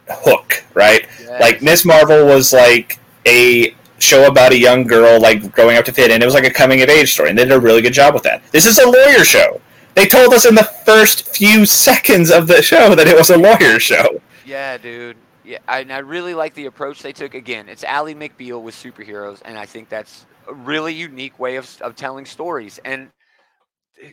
[0.10, 1.08] hook, right?
[1.40, 5.94] Like Miss Marvel was like a show about a young girl like growing up to
[5.94, 6.22] fit in.
[6.22, 8.14] It was like a coming of age story, and they did a really good job
[8.14, 8.44] with that.
[8.52, 9.62] This is a lawyer show.
[9.96, 13.38] They told us in the first few seconds of the show that it was a
[13.38, 14.22] lawyer show.
[14.46, 15.16] Yeah, dude.
[15.46, 17.34] Yeah, I, and I really like the approach they took.
[17.34, 21.82] Again, it's Ally McBeal with superheroes, and I think that's a really unique way of,
[21.82, 22.80] of telling stories.
[22.84, 23.10] And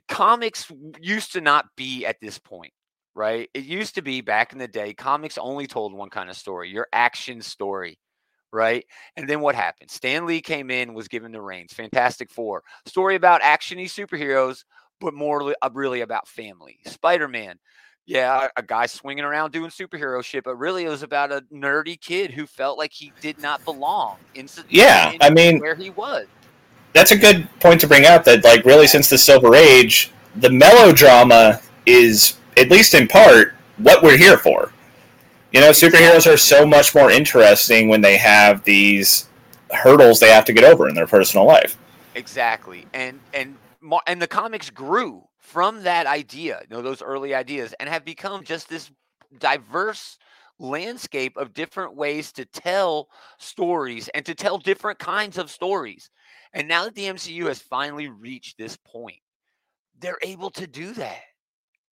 [0.08, 0.70] comics
[1.00, 2.72] used to not be at this point,
[3.14, 3.48] right?
[3.54, 6.70] It used to be back in the day, comics only told one kind of story,
[6.70, 7.98] your action story,
[8.52, 8.84] right?
[9.16, 9.90] And then what happened?
[9.90, 11.72] Stan Lee came in, was given the reins.
[11.72, 14.64] Fantastic Four, story about actiony superheroes,
[15.00, 16.78] but more uh, really about family.
[16.86, 17.58] Spider Man,
[18.06, 22.00] yeah, a guy swinging around doing superhero shit, but really it was about a nerdy
[22.00, 25.90] kid who felt like he did not belong in, Yeah, in I mean- where he
[25.90, 26.26] was.
[26.92, 28.24] That's a good point to bring up.
[28.24, 34.02] That like really since the Silver Age, the melodrama is at least in part what
[34.02, 34.72] we're here for.
[35.52, 39.28] You know, superheroes are so much more interesting when they have these
[39.70, 41.76] hurdles they have to get over in their personal life.
[42.14, 43.56] Exactly, and and
[44.06, 48.44] and the comics grew from that idea, you know, those early ideas, and have become
[48.44, 48.90] just this
[49.38, 50.18] diverse
[50.58, 56.10] landscape of different ways to tell stories and to tell different kinds of stories.
[56.54, 59.18] And now that the MCU has finally reached this point,
[60.00, 61.20] they're able to do that.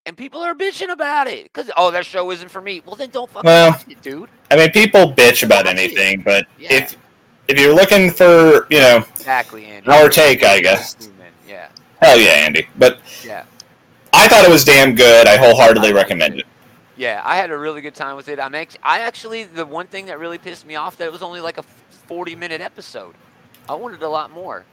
[0.06, 2.80] And people are bitching about it because oh, that show isn't for me.
[2.86, 4.28] Well, then don't fucking Well, watch it, dude.
[4.50, 5.70] I mean, people bitch about it.
[5.76, 6.74] anything, but Yeah.
[6.74, 6.96] if
[7.48, 9.88] if you're looking for, you know, Exactly, Andy.
[9.88, 10.96] Our take, I guess.
[11.48, 11.68] Yeah,
[12.00, 12.68] hell yeah, Andy.
[12.78, 13.44] But yeah.
[14.12, 15.26] I thought it was damn good.
[15.26, 16.46] I wholeheartedly recommend it.
[16.96, 18.40] Yeah, I had a really good time with it.
[18.40, 21.22] I'm actually, I actually, the one thing that really pissed me off that it was
[21.22, 23.14] only like a 40 minute episode.
[23.68, 24.64] I wanted a lot more.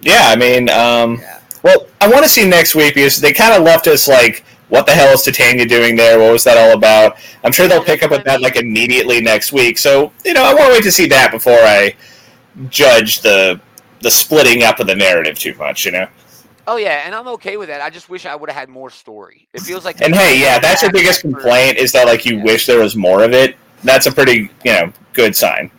[0.00, 1.38] Yeah, I mean, um, Yeah.
[1.62, 4.86] well, I want to see next week because they kind of left us like, what
[4.86, 6.18] the hell is Titania doing there?
[6.18, 7.16] What was that all about?
[7.44, 9.78] I'm sure they'll pick up with that like immediately next week.
[9.78, 11.94] So you know, I want to wait to see that before I
[12.70, 13.60] judge the
[14.00, 15.84] the splitting up of the narrative too much.
[15.84, 16.06] You know.
[16.66, 17.82] Oh yeah, and I'm okay with that.
[17.82, 19.46] I just wish I would have had more story.
[19.52, 20.00] It feels like.
[20.00, 22.44] And hey, yeah, that's your biggest complaint is that like you Yeah.
[22.44, 23.56] wish there was more of it.
[23.84, 25.70] That's a pretty you know good sign.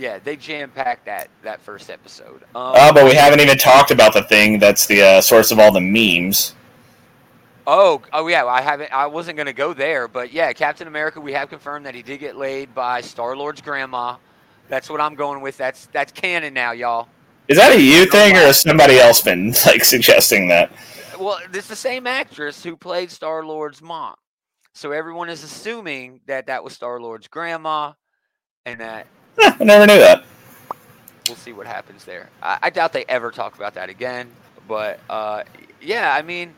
[0.00, 2.42] Yeah, they jam packed that that first episode.
[2.54, 5.58] Um, Oh, but we haven't even talked about the thing that's the uh, source of
[5.58, 6.54] all the memes.
[7.66, 8.46] Oh, oh yeah.
[8.46, 8.90] I haven't.
[8.94, 11.20] I wasn't gonna go there, but yeah, Captain America.
[11.20, 14.16] We have confirmed that he did get laid by Star Lord's grandma.
[14.70, 15.58] That's what I'm going with.
[15.58, 17.08] That's that's canon now, y'all.
[17.48, 20.72] Is that a you thing, or has somebody else been like suggesting that?
[21.18, 24.14] Well, it's the same actress who played Star Lord's mom,
[24.72, 27.92] so everyone is assuming that that was Star Lord's grandma,
[28.64, 29.06] and that
[29.40, 30.24] I never knew that.
[31.26, 32.28] we'll see what happens there.
[32.42, 34.30] I, I doubt they ever talk about that again.
[34.68, 35.42] But uh,
[35.80, 36.54] yeah, I mean,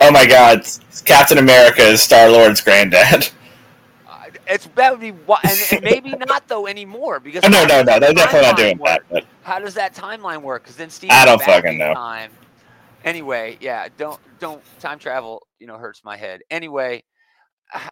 [0.00, 0.66] Oh my God,
[1.04, 3.30] Captain America is Star Lord's granddad.
[4.08, 7.82] uh, it's that would be and, and maybe not though anymore because Oh, no, no,
[7.82, 8.88] no, they're definitely not doing work?
[8.88, 9.02] that.
[9.10, 10.62] But How does that timeline work?
[10.64, 11.10] Because then Steve.
[11.12, 11.94] I don't fucking know.
[11.94, 12.30] Time.
[13.04, 15.46] Anyway, yeah, don't don't time travel.
[15.60, 16.40] You know, hurts my head.
[16.50, 17.04] Anyway,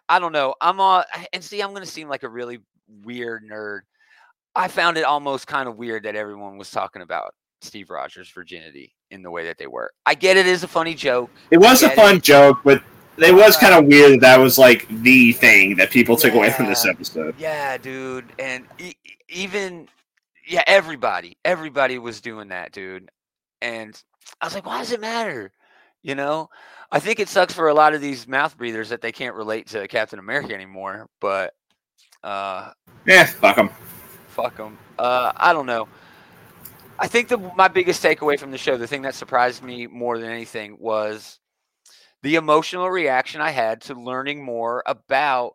[0.09, 0.53] I don't know.
[0.61, 1.61] I'm on and see.
[1.61, 2.59] I'm gonna seem like a really
[3.03, 3.81] weird nerd.
[4.55, 8.95] I found it almost kind of weird that everyone was talking about Steve Rogers' virginity
[9.11, 9.91] in the way that they were.
[10.05, 11.29] I get it is a funny joke.
[11.51, 12.81] It was a fun joke, but
[13.17, 16.51] it was kind of weird that that was like the thing that people took away
[16.51, 17.35] from this episode.
[17.37, 18.95] Yeah, dude, and e-
[19.29, 19.87] even
[20.47, 23.09] yeah, everybody, everybody was doing that, dude.
[23.61, 23.99] And
[24.41, 25.51] I was like, why does it matter?
[26.03, 26.49] You know,
[26.91, 29.67] I think it sucks for a lot of these mouth breathers that they can't relate
[29.67, 31.09] to Captain America anymore.
[31.19, 31.53] But
[32.23, 32.71] uh,
[33.07, 33.69] Yeah, fuck them.
[34.35, 34.77] Fuck them.
[34.99, 35.87] Uh, I don't know.
[36.99, 40.17] I think the my biggest takeaway from the show, the thing that surprised me more
[40.17, 41.39] than anything, was
[42.21, 45.53] the emotional reaction I had to learning more about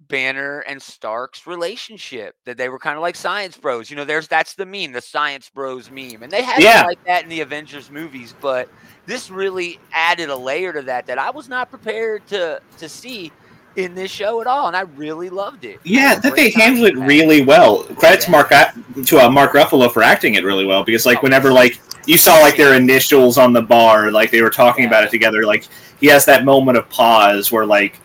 [0.00, 2.34] Banner and Stark's relationship.
[2.44, 3.88] That they were kind of like science bros.
[3.90, 6.84] You know, there's that's the meme, the science bros meme, and they had Yeah.
[6.84, 8.34] like that in the Avengers movies.
[8.40, 8.68] But
[9.06, 13.32] this really added a layer to that that I was not prepared to to see
[13.76, 15.80] in this show at all, and I really loved it.
[15.84, 17.84] Yeah, that they handled it really well.
[17.84, 21.22] Credit to Mark to uh, Mark Ruffalo for acting it really well because like Oh,
[21.22, 25.04] whenever like you saw like their initials on the bar, like they were talking about
[25.04, 25.66] it together, like
[26.00, 28.00] he has that moment of pause where like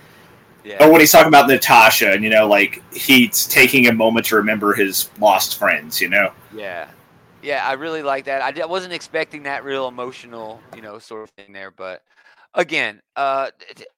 [0.63, 0.83] Yeah.
[0.83, 4.35] or when he's talking about Natasha and you know like he's taking a moment to
[4.35, 6.31] remember his lost friends, you know.
[6.51, 6.89] Yeah,
[7.41, 8.41] yeah, I really like that.
[8.41, 11.71] I, I wasn't expecting that real emotional, you know, sort of thing there.
[11.71, 12.03] But
[12.53, 13.51] again, uh,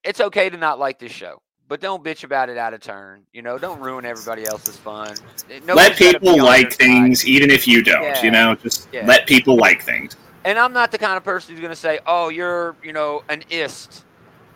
[0.04, 1.42] it's okay to not like this show,
[1.72, 3.22] but don't bitch about it out of turn.
[3.32, 5.12] You know, don't ruin everybody else's fun.
[5.50, 6.80] Eh, let nobody's be people like side.
[6.80, 8.22] things even if you don't, Yeah.
[8.24, 9.06] you know, just Yeah.
[9.06, 10.18] let people like things.
[10.44, 13.46] And I'm not the kind of person who's gonna say, "Oh, you're, you know, an
[13.50, 14.04] ist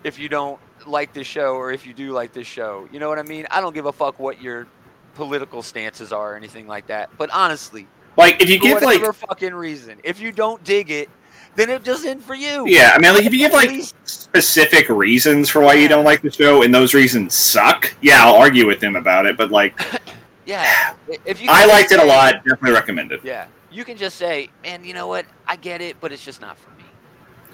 [0.03, 3.07] if you don't like this show, or if you do like this show." You know
[3.07, 3.47] what I mean?
[3.49, 4.67] I don't give a fuck what your
[5.13, 7.11] political stances are or anything like that.
[7.17, 7.87] But honestly,
[8.17, 11.09] Like if you for give like whatever fucking reason, if you don't dig it,
[11.55, 12.65] then it just isn't for you.
[12.67, 16.03] yeah, I mean like if you give like least- specific reasons for why you don't
[16.05, 19.51] like the show and those reasons suck, yeah, I'll argue with them about it, but
[19.51, 19.79] like
[20.45, 20.93] yeah,
[21.25, 23.21] if you I liked it a lot, definitely recommend it.
[23.23, 25.25] Yeah, you can just say, man, you know what?
[25.47, 26.83] I get it, but it's just not for me.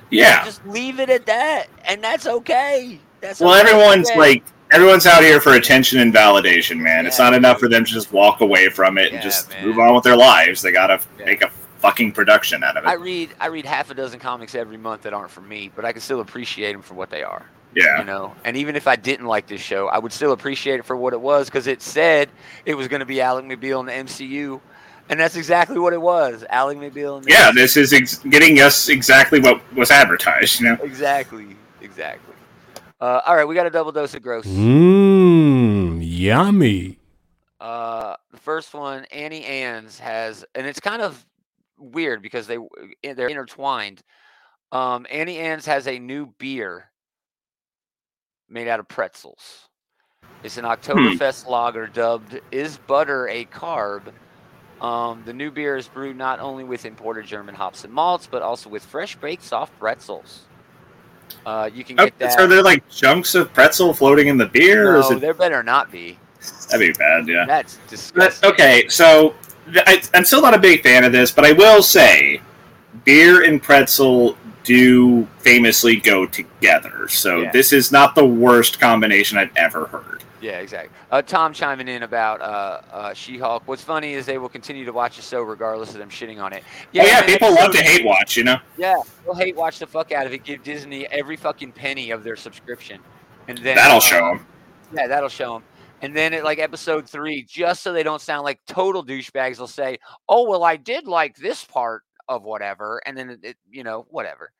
[0.10, 0.44] Yeah.
[0.44, 3.00] Just leave it at that, and that's okay.
[3.22, 3.70] That's Well, okay.
[3.72, 4.20] everyone's Okay.
[4.20, 7.06] like everyone's out here for attention and validation, man.
[7.06, 9.68] it's Yeah, not enough for them to just walk away from it and just man.
[9.68, 10.62] move on with their lives.
[10.62, 11.26] They gotta Yeah.
[11.26, 11.50] make a
[11.82, 12.88] fucking production out of it.
[12.88, 15.84] I read I read half a dozen comics every month that aren't for me, but
[15.86, 17.46] I can still appreciate them for what they are.
[17.74, 18.00] Yeah.
[18.00, 20.86] You know, and even if I didn't like this show, I would still appreciate it
[20.86, 22.30] for what it was because it said
[22.66, 24.60] it was going to be Ally McBeal in the MCU,
[25.10, 26.44] and that's exactly what it was.
[26.50, 27.56] Ally McBeal in the Yeah, MCU.
[27.56, 30.78] this is ex- getting us exactly what was advertised, you know.
[30.84, 32.34] Exactly, exactly.
[33.00, 34.46] Uh, all right, we got a double dose of gross.
[34.46, 37.00] Mmm, yummy.
[37.60, 41.24] Uh, the first one, Auntie Anne's has, and it's kind of
[41.82, 42.58] weird because they
[43.04, 44.02] eh, they're intertwined.
[44.72, 46.90] Um, Auntie Anne's has a new beer
[48.50, 49.68] made out of pretzels.
[50.44, 54.14] It's an Oktoberfest lager dubbed "Is Butter a Carb?"
[54.82, 58.42] Um, the new beer is brewed not only with imported German hops and malts, but
[58.42, 60.42] also with fresh baked soft pretzels.
[61.46, 62.34] Uh, you can Oh, get that.
[62.34, 65.92] so they're like chunks of pretzel floating in the beer, no, it there better not
[65.92, 66.18] be.
[66.70, 67.46] that'd be bad, yeah.
[67.46, 67.78] That's
[68.16, 69.36] But, okay, so
[69.88, 72.42] I, I'm still not a big fan of this, but I will say,
[73.06, 77.08] beer and pretzel do famously go together.
[77.08, 77.52] So Yeah.
[77.52, 80.24] this is not the worst combination I've ever heard.
[80.40, 80.96] Yeah, exactly.
[81.12, 83.64] Uh, Tom chiming in about uh, uh, She-Hulk.
[83.68, 86.52] What's funny is they will continue to watch the show regardless of them shitting on
[86.52, 86.64] it.
[86.92, 88.58] Yeah, oh, yeah, man, people love to hate watch, you know.
[88.76, 90.44] Yeah, they'll hate watch the fuck out of it.
[90.44, 93.00] Give Disney every fucking penny of their subscription,
[93.48, 94.46] and then That'll uh, show them.
[94.96, 95.64] Yeah, that'll show them.
[96.02, 99.68] And then at like episode three, just so they don't sound like total douchebags, they'll
[99.68, 103.84] say, "Oh well, I did like this part of whatever," and then it, it you
[103.84, 104.52] know, whatever.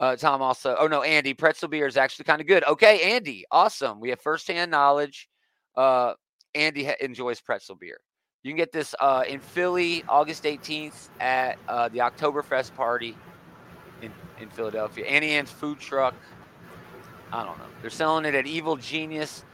[0.00, 2.64] Uh, Tom also, oh no, Andy, pretzel beer is actually kind of good.
[2.64, 4.00] Okay, Andy, awesome.
[4.00, 5.28] We have firsthand knowledge.
[5.76, 6.14] Uh,
[6.56, 8.00] Andy ha- enjoys pretzel beer.
[8.42, 13.16] You can get this uh, in Philly, August 18th at uh, the Oktoberfest party
[14.02, 15.06] in, in Philadelphia.
[15.06, 16.14] Auntie Anne's food truck.
[17.32, 17.66] I don't know.
[17.80, 19.44] They're selling it at Evil Genius.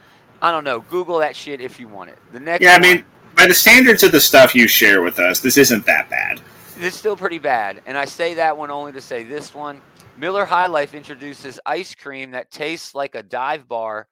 [0.41, 0.81] I don't know.
[0.81, 2.19] Google that shit if you want it.
[2.31, 3.03] The next Yeah, I mean,
[3.35, 6.41] by the standards of the stuff you share with us, this isn't that bad.
[6.77, 9.81] It's still pretty bad, and I say that one only to say this one.
[10.17, 14.07] Miller High Life introduces ice cream that tastes like a dive bar.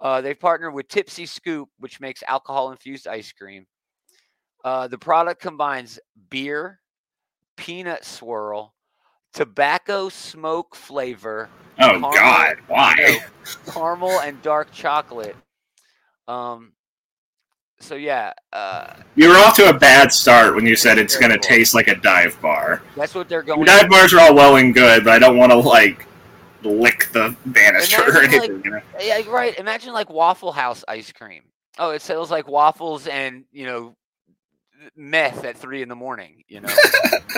[0.00, 3.66] Uh, they've partnered with Tipsy Scoop, which makes alcohol infused ice cream.
[4.64, 5.98] Uh, the product combines
[6.30, 6.80] beer,
[7.56, 8.74] peanut swirl,
[9.32, 11.48] tobacco smoke flavor,
[11.80, 13.20] Oh Caramel- God, why?
[13.72, 15.34] caramel, and dark chocolate.
[16.28, 16.72] Um,
[17.80, 21.32] so yeah, uh, You were off to a bad start when you said it's going
[21.32, 22.82] to taste like a dive bar.
[22.96, 23.64] that's what they're going.
[23.64, 26.06] Dive bars are all well and good, but I don't want to like
[26.62, 28.62] lick the banister or anything.
[28.64, 28.80] you know?
[29.00, 29.58] Yeah, right.
[29.58, 31.42] Imagine like Waffle House ice cream.
[31.78, 33.96] Oh, it sells like waffles and you know
[34.96, 36.42] meth at three in the morning.
[36.48, 36.74] You know.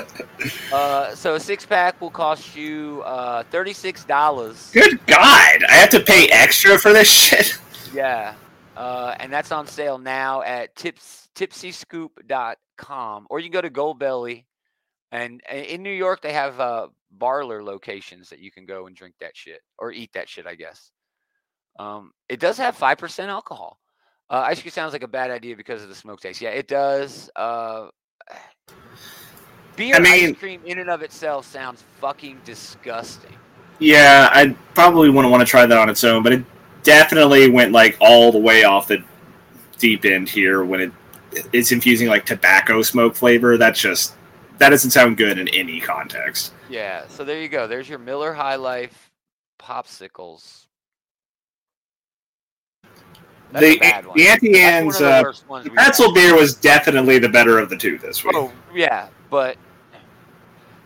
[0.73, 4.71] uh, so a six pack will cost you uh, thirty six dollars.
[4.73, 7.59] Good God, I have to pay extra for this shit.
[7.95, 8.35] Yeah.
[8.77, 14.45] Uh, and that's on sale now at tips tipsyscoop.com or you can go to Goldbelly
[15.11, 18.97] and uh, in New York they have uh barler locations that you can go and
[18.97, 20.91] drink that shit or eat that shit, I guess.
[21.79, 23.79] Um, it does have 5% alcohol.
[24.33, 26.41] Uh, ice cream sounds like a bad idea because of the smoke taste.
[26.41, 27.31] Yeah, it does.
[27.37, 27.89] Uh,
[29.77, 33.37] beer I mean- ice cream in and of itself sounds fucking disgusting.
[33.79, 36.45] Yeah, I probably wouldn't want to try that on its own, but it
[36.83, 39.05] definitely went like all the way off the
[39.79, 40.93] deep end here when it
[41.53, 43.57] it's infusing like tobacco smoke flavor.
[43.59, 44.15] That's just
[44.59, 46.53] that doesn't sound good in any context.
[46.71, 47.67] Yeah, so there you go.
[47.67, 49.11] There's your Miller High Life
[49.61, 50.62] popsicles.
[53.53, 54.17] That's the a bad one.
[54.17, 55.85] the Auntie Anne's uh, worst ones the we've had.
[55.87, 58.35] pretzel beer was definitely the better of the two this week.
[58.37, 59.57] Oh yeah, but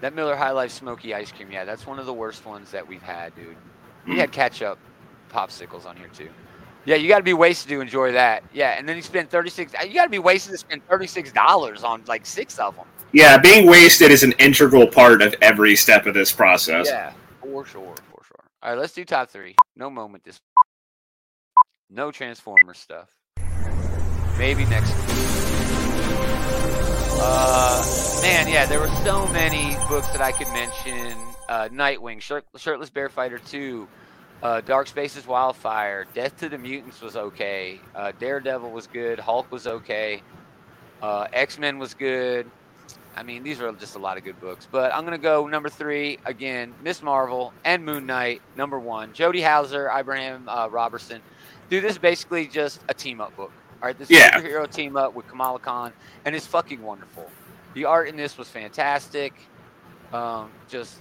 [0.01, 2.87] that Miller High Life smoky ice cream, yeah, that's one of the worst ones that
[2.87, 3.57] we've had, dude.
[4.07, 4.19] We Mm.
[4.19, 4.79] had ketchup
[5.33, 6.29] popsicles on here too.
[6.85, 8.45] Yeah, you got to be wasted to enjoy that.
[8.53, 9.73] Yeah, and then you spend thirty six.
[9.85, 12.87] You got to be wasted to spend thirty six dollars on like six of them.
[13.13, 16.87] Yeah, being wasted is an integral part of every step of this process.
[16.89, 18.45] Yeah, for sure, for sure.
[18.63, 19.55] All right, let's do top three.
[19.75, 20.41] No moment this.
[21.91, 23.09] No Transformer stuff.
[24.39, 24.93] Maybe next.
[27.19, 31.17] Uh, man, yeah, there were so many books that I could mention.
[31.49, 33.89] Uh, Nightwing, Shirt- Shirtless Bear Fighter 2,
[34.43, 37.81] uh, Dark Spaces Wildfire, Death to the Mutants was okay.
[37.95, 39.19] Uh, Daredevil was good.
[39.19, 40.23] Hulk was okay.
[41.01, 42.51] Uh, X Men was good.
[43.17, 44.67] I mean, these are just a lot of good books.
[44.71, 49.15] But I'm going to go number three again Miss Marvel and Moon Knight, number one.
[49.15, 51.23] Jody Houser, Ibrahim uh, Roberson.
[51.69, 53.53] Dude, this is basically just a team up book.
[53.83, 54.31] All right, this Yeah.
[54.39, 55.93] superhero team up with Kamala Khan,
[56.25, 57.31] and it's fucking wonderful.
[57.75, 59.35] The art in this was fantastic.
[60.13, 60.97] Um, just,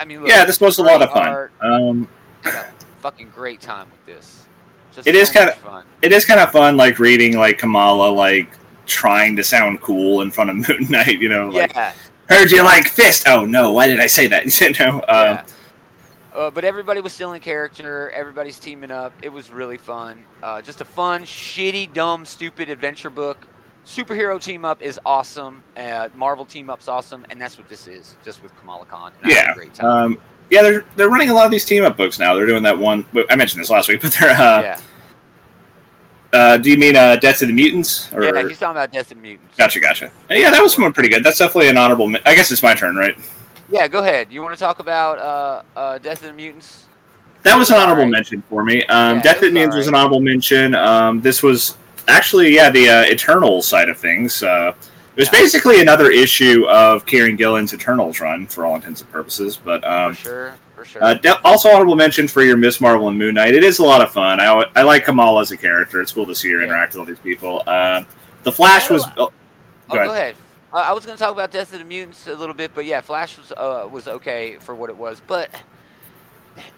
[0.00, 1.48] I mean, look, Yeah, this was a lot of fun.
[1.60, 2.08] Um,
[2.42, 2.66] Had a
[3.00, 4.44] fucking great time with this.
[4.94, 5.84] Just It is so much kinda- fun.
[6.02, 8.48] it is kind of fun, like reading like Kamala, like
[8.86, 11.20] trying to sound cool in front of Moon Knight.
[11.20, 11.92] You know, like yeah.
[12.30, 13.28] heard you like fist.
[13.28, 14.46] Oh no, why did I say that?
[14.60, 15.42] you know, um, Yeah.
[16.38, 18.10] Uh, but everybody was still in character.
[18.12, 19.12] Everybody's teaming up.
[19.22, 20.22] It was really fun.
[20.40, 23.44] Uh, just a fun, shitty, dumb, stupid adventure book.
[23.84, 25.64] Superhero team up is awesome.
[25.76, 28.14] Uh, Marvel team up's awesome, and that's what this is.
[28.24, 29.12] Just with Kamala Khan.
[29.22, 29.86] And I a Yeah, great time.
[30.12, 30.18] um,
[30.50, 32.34] yeah, they're they're running a lot of these team up books now.
[32.34, 33.04] They're doing that one.
[33.28, 34.30] I mentioned this last week, but they're.
[34.30, 34.80] Uh, yeah,
[36.34, 38.12] uh, do you mean uh, Death of the Mutants?
[38.12, 38.46] Or yeah.
[38.46, 39.56] He's talking about Death the Mutants.
[39.56, 40.12] gotcha, gotcha.
[40.30, 41.24] Yeah, that was one pretty good.
[41.24, 42.06] That's definitely an honorable.
[42.06, 43.16] men- I guess it's my turn, right?
[43.70, 44.28] Yeah, go ahead.
[44.32, 46.84] You want to talk about uh, uh, Death and the Mutants?
[47.42, 48.10] That was an honorable Alright.
[48.12, 48.84] mention for me.
[48.86, 50.74] Um, Yeah, Death of the Mutants was an honorable mention.
[50.74, 51.76] Um, this was
[52.08, 54.42] actually, yeah, the uh, Eternal side of things.
[54.42, 54.72] Uh,
[55.16, 55.40] it was Yeah.
[55.40, 59.58] basically another issue of Kieran Gillen's Eternals run, for all intents and purposes.
[59.62, 61.04] But um, for sure, for sure.
[61.04, 63.54] uh, de- also honorable mention for your Miss Marvel and Moon Knight.
[63.54, 64.40] It is a lot of fun.
[64.40, 66.00] I, I like Kamala as a character.
[66.00, 66.66] It's cool to see her Yeah.
[66.66, 67.62] interact with all these people.
[67.66, 68.02] Uh,
[68.44, 69.04] the Flash was.
[69.16, 69.30] Oh,
[69.90, 70.36] Oh, Go go ahead.
[70.72, 72.84] Uh, I was going to talk about Death of the Mutants a little bit, but
[72.84, 75.22] yeah, Flash was uh, was okay for what it was.
[75.26, 75.50] But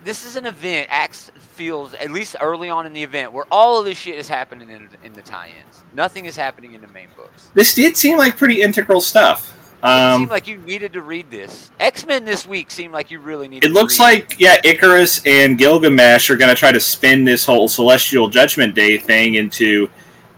[0.05, 0.88] this is an event.
[0.91, 4.28] Axe feels at least early on in the event where all of this shit is
[4.28, 5.82] happening in, in the tie-ins.
[5.93, 7.49] Nothing is happening in the main books.
[7.55, 9.53] this did seem like pretty integral stuff.
[9.82, 11.70] it Um, seemed like you needed to read this.
[11.80, 13.68] X Men this week seemed like you really needed.
[13.68, 17.68] It looks like yeah, Icarus and Gilgamesh are going to try to spin this whole
[17.68, 19.91] Celestial Judgment Day thing into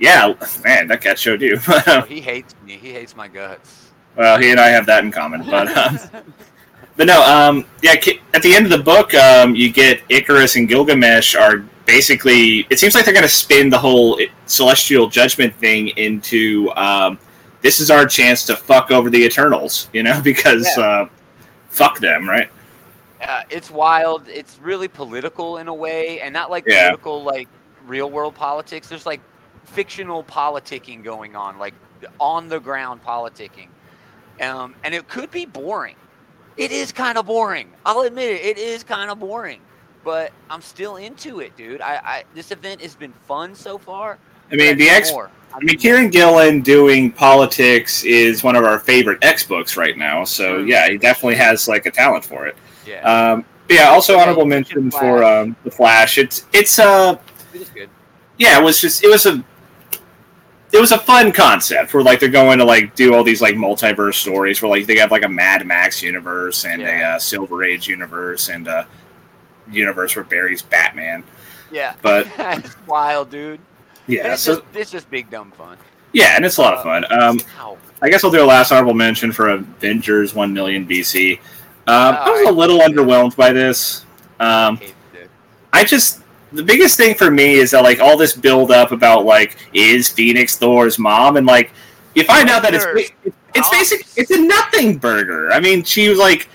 [0.02, 0.34] yeah,
[0.64, 1.58] man, that cat showed you.
[1.68, 2.76] Oh, he hates me.
[2.76, 3.92] He hates my guts.
[4.16, 5.44] well, he and I have that in common.
[5.48, 5.98] But um,
[6.96, 7.94] but no, um, yeah.
[8.34, 12.66] At the end of the book, um, you get Icarus and Gilgamesh are basically.
[12.68, 16.70] It seems like they're going to spin the whole Celestial Judgment thing into.
[16.76, 17.18] Um,
[17.62, 20.82] this is our chance to fuck over the Eternals, you know, because Yeah.
[20.84, 21.08] uh,
[21.68, 22.50] fuck them, right?
[23.22, 24.26] uh, it's wild.
[24.26, 26.88] It's really political in a way, and not like Yeah.
[26.88, 27.48] political like
[27.86, 28.88] real world politics.
[28.88, 29.20] There's like
[29.64, 31.74] fictional politicking going on, like
[32.18, 33.68] on the ground politicking.
[34.40, 35.96] Um, and it could be boring.
[36.56, 37.70] It is kind of boring.
[37.86, 38.44] I'll admit it.
[38.44, 39.60] It is kind of boring,
[40.04, 41.80] but I'm still into it, dude.
[41.80, 44.18] I, I this event has been fun so far.
[44.50, 45.10] I mean, the X.
[45.12, 45.30] more.
[45.54, 50.24] I mean, Kieran Gillen doing politics is one of our favorite X books right now.
[50.24, 52.56] So yeah, he definitely has like a talent for it.
[52.86, 53.02] Yeah,
[53.32, 56.18] Um, yeah, also honorable mention for um, the Flash.
[56.18, 57.16] It's it's uh
[57.54, 57.88] it is good.
[58.38, 59.42] yeah, it was just it was a
[60.72, 63.54] it was a fun concept where like they're going to like do all these like
[63.56, 67.12] multiverse stories where like they have like a Mad Max universe and Yeah.
[67.12, 68.86] a uh, Silver Age universe and a
[69.70, 71.24] universe where Barry's Batman.
[71.70, 73.60] Yeah, But it's wild, dude.
[74.06, 75.76] yeah, it's so just it's just big dumb fun.
[76.12, 77.04] yeah, and it's a lot of fun.
[77.12, 77.78] Um, Ow.
[78.00, 81.38] I guess I'll do a last honorable mention for Avengers One Million BC.
[81.86, 84.04] Um, I was a little underwhelmed by this.
[84.40, 84.78] Um,
[85.72, 86.21] I just
[86.52, 90.08] the biggest thing for me is that like all this build up about like is
[90.08, 91.72] Phoenix Thor's mom and like
[92.14, 92.86] you find out that it's
[93.54, 93.70] it's Oh.
[93.70, 95.50] basic it's a nothing burger.
[95.52, 96.48] I mean, she was like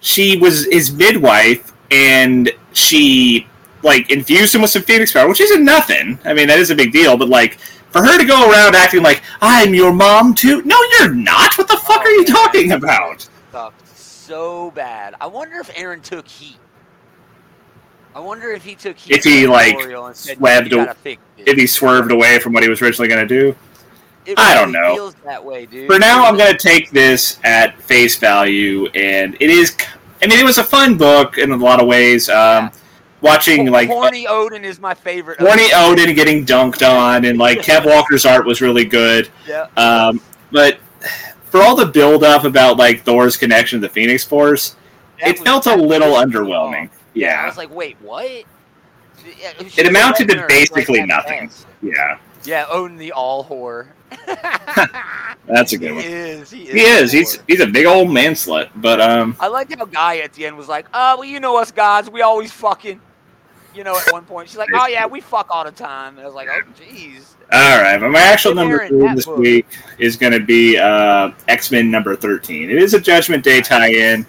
[0.00, 3.46] she was his midwife and she
[3.82, 6.18] like infused him with some Phoenix power, which isn't nothing.
[6.24, 7.58] I mean, that is a big deal, but like
[7.90, 10.62] for her to go around acting like I'm your mom too.
[10.62, 11.56] No, you're not.
[11.58, 12.26] What the fuck Oh, are you man.
[12.26, 13.28] talking about?
[13.52, 15.14] Sucked so bad.
[15.20, 16.56] I wonder if Aaron took heat.
[18.14, 18.96] I wonder if he took.
[19.10, 22.12] If he, like, L'Oreal and said, swebbed "You a- gotta fix this." If he swerved
[22.12, 23.56] away from what he was originally going to do.
[24.26, 24.94] It I don't know.
[24.94, 25.86] Feels that way, dude.
[25.86, 29.76] For now, I'm going to take this at face value, and it is.
[30.22, 32.28] I mean, it was a fun book in a lot of ways.
[32.28, 32.70] Um, Yeah.
[33.20, 35.40] Watching like Horny Odin is my favorite.
[35.40, 39.30] Horny Odin getting dunked on, and like Kev Walker's art was really good.
[39.48, 39.66] Yeah.
[39.78, 40.20] Um,
[40.52, 40.78] but
[41.46, 44.76] for all the build up about like Thor's connection to the Phoenix Force,
[45.20, 46.90] that it felt a little underwhelming.
[46.90, 47.03] off.
[47.14, 47.42] Yeah.
[47.42, 48.44] I was like, wait, what?
[49.24, 51.50] It amounted to is, like, basically nothing.
[51.82, 53.88] Yeah, Yeah, own the all whore.
[55.46, 56.04] that's a he good one.
[56.04, 56.50] is.
[56.50, 56.72] He is.
[56.72, 57.12] He is.
[57.12, 58.70] He's he's a big old man slut.
[58.76, 61.56] But um, I liked how Guy at the end was like, "Oh, well, you know
[61.56, 63.00] us guys, we always fucking."
[63.74, 66.20] You know, at one point she's like, "Oh yeah, we fuck all the time." And
[66.20, 67.98] I was like, "Oh, jeez." all right.
[67.98, 69.38] But my actual number three this book.
[69.38, 69.66] week
[69.98, 72.70] is going to be uh, X Men number thirteen.
[72.70, 74.26] It is a Judgment Day tie-in.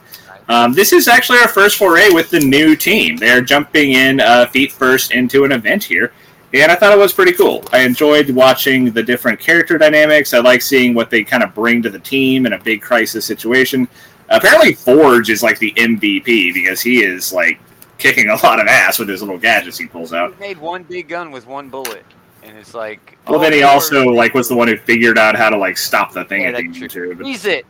[0.48, 3.18] Um, this is actually our first foray with the new team.
[3.18, 6.14] They're jumping in uh, feet first into an event here,
[6.54, 7.64] and I thought it was pretty cool.
[7.72, 10.34] I enjoyed watching the different character dynamics.
[10.34, 13.26] I like seeing what they kind of bring to the team in a big crisis
[13.26, 13.88] situation.
[14.30, 17.60] Apparently, Forge is like the MVP because he is like
[17.98, 20.34] kicking a lot of ass with his little gadgets he pulls out.
[20.36, 22.06] He made one big gun with one bullet,
[22.44, 23.18] and it's like.
[23.28, 25.78] Well, oh, then he also like was the one who figured out how to like
[25.78, 27.10] stop the thing Yeah, at the that's end true.
[27.10, 27.16] too.
[27.16, 27.66] But Freeze it.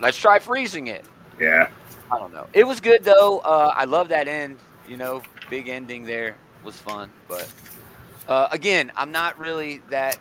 [0.00, 1.04] Let's try freezing it.
[1.40, 1.68] yeah,
[2.10, 2.46] I don't know.
[2.52, 3.38] It was good though.
[3.40, 4.58] Uh, I love that end.
[4.88, 7.10] You know, big ending there was fun.
[7.28, 7.50] But
[8.28, 10.18] uh, again, I'm not really that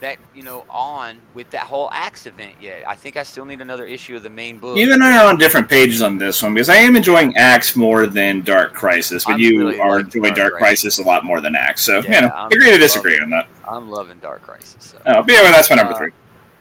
[0.00, 2.82] that you know on with that whole Axe event yet.
[2.86, 4.76] I think I still need another issue of the main book.
[4.76, 7.76] You and I are on different pages on this one because I am enjoying Axe
[7.76, 11.24] more than Dark Crisis, but I'm you really are enjoying Dark Dark Crisis a lot
[11.24, 11.82] more than Axe.
[11.82, 13.46] So, Yeah, you know, I'm agree to disagree on that.
[13.66, 14.76] I'm loving Dark Crisis.
[14.80, 14.98] So.
[15.06, 16.10] Oh, yeah, well, that's my number Uh, three.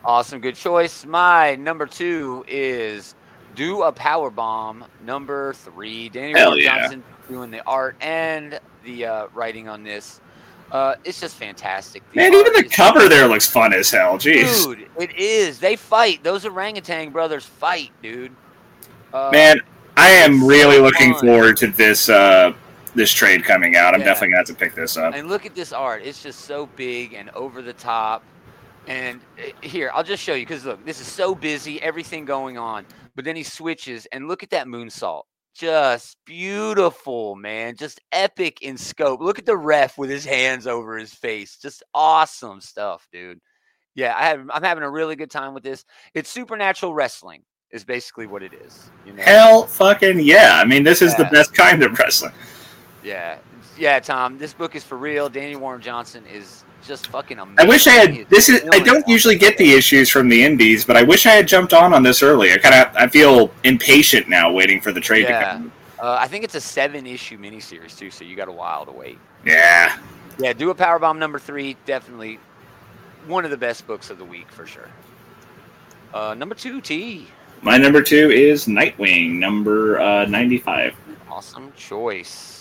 [0.05, 1.03] Awesome, good choice.
[1.05, 3.15] My number two is
[3.55, 4.85] Do a Power Bomb.
[5.05, 6.79] Number three, Danny Hell Ward yeah.
[6.81, 10.21] Johnson doing the art and the uh, writing on this.
[10.71, 12.01] Uh, it's just fantastic.
[12.11, 14.17] The Man, even the cover there looks fun as hell.
[14.17, 14.65] Jeez.
[14.65, 15.59] dude, it is.
[15.59, 16.23] They fight.
[16.23, 18.33] Those orangutan brothers fight, dude.
[19.13, 19.59] Uh, Man,
[19.97, 21.25] I am really so looking fun.
[21.25, 22.53] forward to this uh,
[22.95, 23.93] this trade coming out.
[23.93, 24.05] I'm Yeah.
[24.07, 25.13] definitely going to have to pick this up.
[25.13, 26.03] And look at this art.
[26.05, 28.23] It's just so big and over the top.
[28.87, 32.57] And uh, here, I'll just show you because look, this is so busy, everything going
[32.57, 32.85] on.
[33.15, 35.23] But then he switches, and look at that moonsault.
[35.53, 37.75] Just beautiful, man.
[37.75, 39.19] Just epic in scope.
[39.19, 41.57] Look at the ref with his hands over his face.
[41.61, 43.39] Just awesome stuff, dude.
[43.93, 45.83] Yeah, I have, I'm having a really good time with this.
[46.13, 48.89] It's supernatural wrestling, is basically what it is.
[49.05, 49.23] You know?
[49.23, 50.53] Hell fucking yeah.
[50.55, 52.33] I mean, this is the best kind of wrestling.
[53.03, 53.37] Yeah,
[53.77, 54.37] yeah, Tom.
[54.37, 55.27] This book is for real.
[55.27, 57.59] Danny Warren Johnson is just fucking amazing.
[57.59, 58.29] I wish I had.
[58.29, 58.63] This is.
[58.71, 61.73] I don't usually get the issues from the indies, but I wish I had jumped
[61.73, 62.51] on on this early.
[62.51, 62.95] I kind of.
[62.95, 65.71] I feel impatient now, waiting for the trade to come.
[65.99, 69.19] Uh, I think it's a seven-issue miniseries too, so you got a while to wait.
[69.45, 69.97] Yeah.
[70.39, 71.77] Yeah, do a Powerbomb number three.
[71.85, 72.39] Definitely
[73.27, 74.89] one of the best books of the week for sure.
[76.13, 77.27] Uh, number two, T.
[77.61, 80.95] My number two is Nightwing, number uh, 95.
[81.29, 82.60] Awesome choice.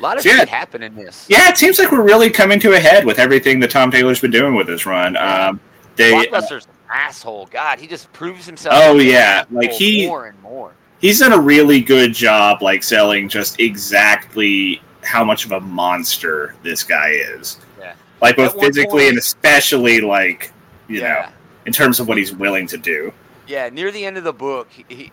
[0.00, 0.38] A lot of Yeah.
[0.38, 1.26] shit happened in this.
[1.28, 4.18] Yeah, it seems like we're really coming to a head with everything that Tom Taylor's
[4.20, 5.12] been doing with this run.
[5.14, 5.48] Yeah.
[5.48, 5.60] Um,
[5.96, 7.46] they, Blockbuster's an asshole.
[7.50, 8.74] God, he just proves himself.
[8.78, 10.72] Oh, to be an yeah, like, he- more and more.
[11.02, 16.54] he's done a really good job, like selling just exactly how much of a monster
[16.62, 17.58] this guy is.
[17.78, 17.92] Yeah.
[18.22, 20.50] like both physically point- and especially like
[20.88, 21.26] you know
[21.66, 23.12] in terms of what he's willing to do.
[23.46, 25.12] Yeah, near the end of the book, he, he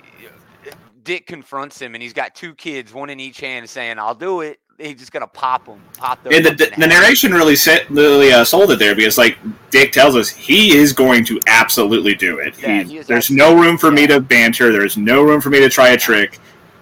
[1.03, 4.41] Dick confronts him, and he's got two kids, one in each hand, saying, "I'll do
[4.41, 6.31] it." He's just gonna pop them, pop them.
[6.33, 9.39] And the, the, the narration really set, really uh, sold it there because like
[9.71, 12.59] Dick tells us he is going to absolutely do it.
[12.59, 14.71] Yeah, He- he there's no room for me to banter.
[14.71, 16.37] There's no room for me to try a trick.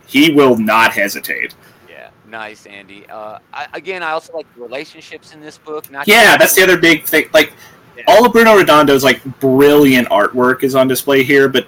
[0.07, 1.55] He will not hesitate.
[1.89, 3.05] Yeah, nice, Andy.
[3.07, 5.89] Uh, I, again, I also like the relationships in this book.
[5.89, 7.29] Not Yeah, that's the other big thing.
[7.33, 7.53] Like
[7.97, 8.03] Yeah.
[8.09, 11.65] all of Bruno Redondo's like brilliant artwork is on display here, but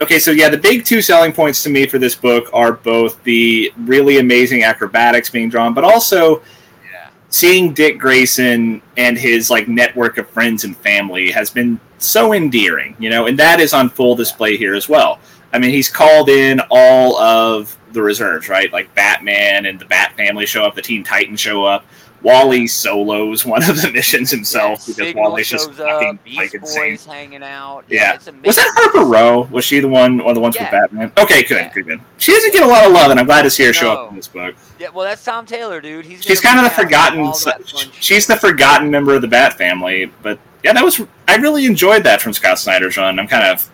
[0.00, 3.22] okay, so yeah, the big two selling points to me for this book are both
[3.24, 6.42] the really amazing acrobatics being drawn, but also
[6.84, 7.08] Yeah.
[7.28, 12.94] seeing Dick Grayson and his like network of friends and family has been so endearing,
[12.98, 15.18] you know, and that is on full display here as well.
[15.52, 18.72] I mean, he's called in all of the reserves, right?
[18.72, 21.86] Like Batman and the Bat family show up, the Teen Titans show up.
[22.22, 26.92] Wally solos one of the missions himself because Signal Wally's just fucking like insane.
[26.94, 27.84] Boys hanging out.
[27.88, 28.14] Yeah.
[28.14, 28.26] it's.
[28.44, 29.42] Was that Harper Row?
[29.50, 30.64] Was she the one, one of the ones Yeah.
[30.64, 31.12] with Batman?
[31.16, 31.72] Okay, good, Yeah.
[31.72, 32.00] good, good.
[32.18, 34.10] She doesn't get a lot of love, and I'm glad to see her show up
[34.10, 34.54] in this book.
[34.78, 36.04] Yeah, well, that's Tom Taylor, dude.
[36.04, 37.20] He's She's kind of the forgotten.
[37.20, 40.10] all that fun She's the forgotten member of the Bat family.
[40.22, 41.00] But yeah, that was.
[41.28, 43.18] I really enjoyed that from Scott Snyder's run.
[43.18, 43.68] I'm kind of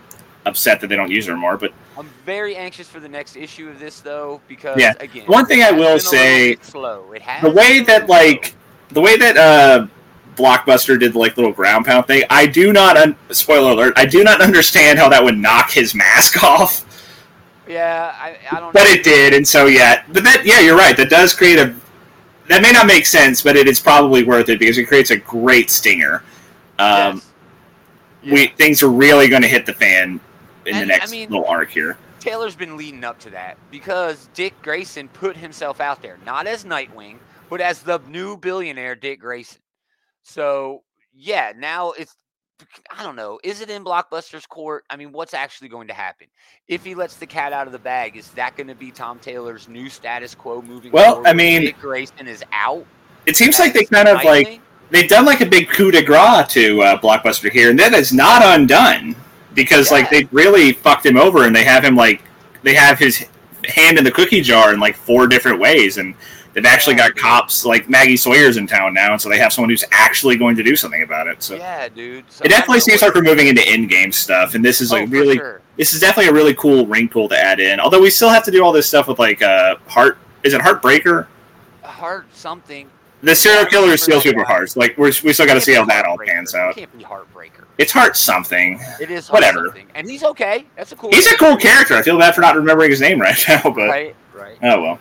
[0.45, 3.69] upset that they don't use her more, but I'm very anxious for the next issue
[3.69, 4.95] of this, though, because Yeah.
[5.01, 7.13] again, One thing I will been a little say- slow.
[7.13, 8.55] It has the way that like slow.
[8.91, 9.87] the way that uh
[10.37, 14.05] blockbuster did the like little ground pound thing i do not un- spoiler alert i
[14.05, 16.85] do not understand how that would knock his mask off
[17.69, 18.73] yeah, I, I don't.
[18.73, 18.91] but know.
[18.91, 21.73] it did and so yeah but that yeah you're right that does create a
[22.49, 25.17] that may not make sense but it is probably worth it because it creates a
[25.19, 26.25] great stinger
[26.81, 27.23] um
[28.25, 28.33] Yes.
[28.33, 30.19] we things are really going to hit the fan
[30.67, 33.59] in the And, I next mean- little arc here Taylor's been leading up to that
[33.71, 37.19] because Dick Grayson put himself out there, not as Nightwing,
[37.51, 39.61] but as the new billionaire Dick Grayson.
[40.23, 40.83] So
[41.15, 42.17] yeah, now it's
[42.97, 43.39] I don't know.
[43.45, 44.85] Is it in Blockbuster's court?
[44.89, 46.29] I mean, what's actually going to happen
[46.69, 48.17] if he lets the cat out of the bag?
[48.17, 50.93] Is that going to be Tom Taylor's new status quo moving?
[50.93, 51.23] Well?
[51.27, 52.87] I mean- Dick Grayson is out.
[53.27, 54.61] it seems like they kind of like
[54.91, 58.13] they've done like a big coup de grace to uh, Blockbuster here, and that is
[58.15, 59.15] not undone
[59.55, 62.23] because like they really fucked him over, and they have him like
[62.63, 63.25] they have his
[63.69, 66.15] hand in the cookie jar in like four different ways, and
[66.53, 67.23] they've actually Yeah, got dude.
[67.23, 70.57] cops like Maggie Sawyer's in town now, and so they have someone who's actually going
[70.57, 71.43] to do something about it.
[71.43, 72.31] So yeah, dude.
[72.31, 75.09] So it definitely seems like we're moving into in-game stuff, and this is Oh, like
[75.11, 75.63] for really sure.
[75.77, 77.81] this is definitely a really cool wrinkle to add in.
[77.81, 80.19] Although we still have to do all this stuff with like uh heart.
[80.43, 81.27] Is it Heartbreaker?
[81.83, 82.89] heart something.
[83.25, 84.77] The serial killer that people hearts.
[84.77, 86.75] Like we're, we still got to see how that all pans It out.
[86.77, 87.65] can't be Heartbreaker.
[87.79, 88.79] It's heart something.
[89.01, 89.67] It is Heart Whatever.
[89.67, 89.87] something.
[89.95, 90.67] and he's okay.
[90.77, 91.11] That's a cool.
[91.11, 91.95] He's a cool character.
[91.95, 94.59] I feel bad for not remembering his name right now, but Right, right.
[94.63, 94.99] oh well.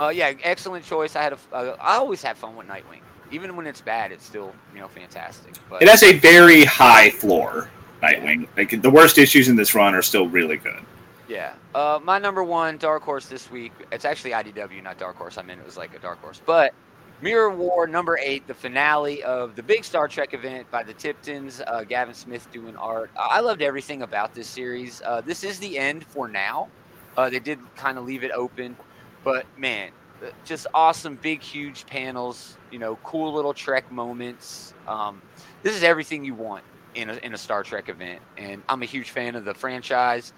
[0.00, 1.14] Uh, yeah, excellent choice.
[1.16, 3.00] I had a, uh, I always have fun with Nightwing,
[3.30, 4.10] even when it's bad.
[4.12, 5.54] It's still you know fantastic.
[5.68, 7.70] But It has a very high floor.
[8.02, 8.48] Nightwing.
[8.56, 10.80] Like the worst issues in this run are still really good.
[11.28, 13.72] yeah, uh, my number one dark horse this week.
[13.92, 15.38] It's actually IDW, not dark horse.
[15.38, 16.74] I mean, it was like a dark horse, but
[17.22, 21.62] Mirror War number eight, the finale of the big Star Trek event by the Tiptons.
[21.66, 23.10] Uh, Gavin Smith doing art.
[23.16, 25.00] I loved everything about this series.
[25.02, 26.68] Uh, this is the end for now.
[27.16, 28.76] Uh, they did kind of leave it open,
[29.22, 29.90] but man,
[30.22, 32.58] uh, just awesome, big, huge panels.
[32.72, 34.74] You know, cool little Trek moments.
[34.88, 35.22] Um,
[35.62, 36.64] this is everything you want
[36.96, 40.32] in a, in a Star Trek event, and I'm a huge fan of the franchise.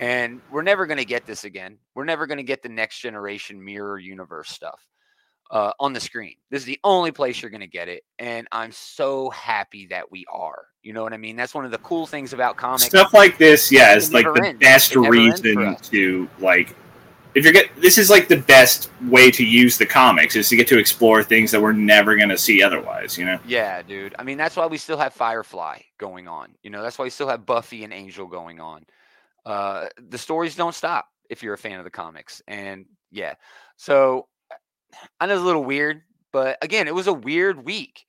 [0.00, 1.76] And we're never going to get this again.
[1.94, 4.80] We're never going to get the next generation mirror universe stuff
[5.52, 6.34] uh, on the screen.
[6.50, 10.10] This is the only place you're going to get it, and I'm so happy that
[10.10, 10.66] we are.
[10.82, 11.36] You know what I mean?
[11.36, 12.86] That's one of the cool things about comics.
[12.86, 14.60] Stuff like this, yeah, is It like the ends.
[14.60, 16.74] best It never ends for reason to like.
[17.34, 20.56] If you're get this is like the best way to use the comics is to
[20.56, 23.16] get to explore things that we're never going to see otherwise.
[23.16, 23.38] You know.
[23.46, 24.14] Yeah, dude.
[24.18, 26.54] I mean, that's why we still have Firefly going on.
[26.62, 28.84] You know, that's why we still have Buffy and Angel going on.
[29.46, 32.42] Uh, the stories don't stop if you're a fan of the comics.
[32.46, 33.34] And yeah,
[33.76, 34.28] so
[35.20, 38.04] I know it's a little weird, but again, it was a weird week.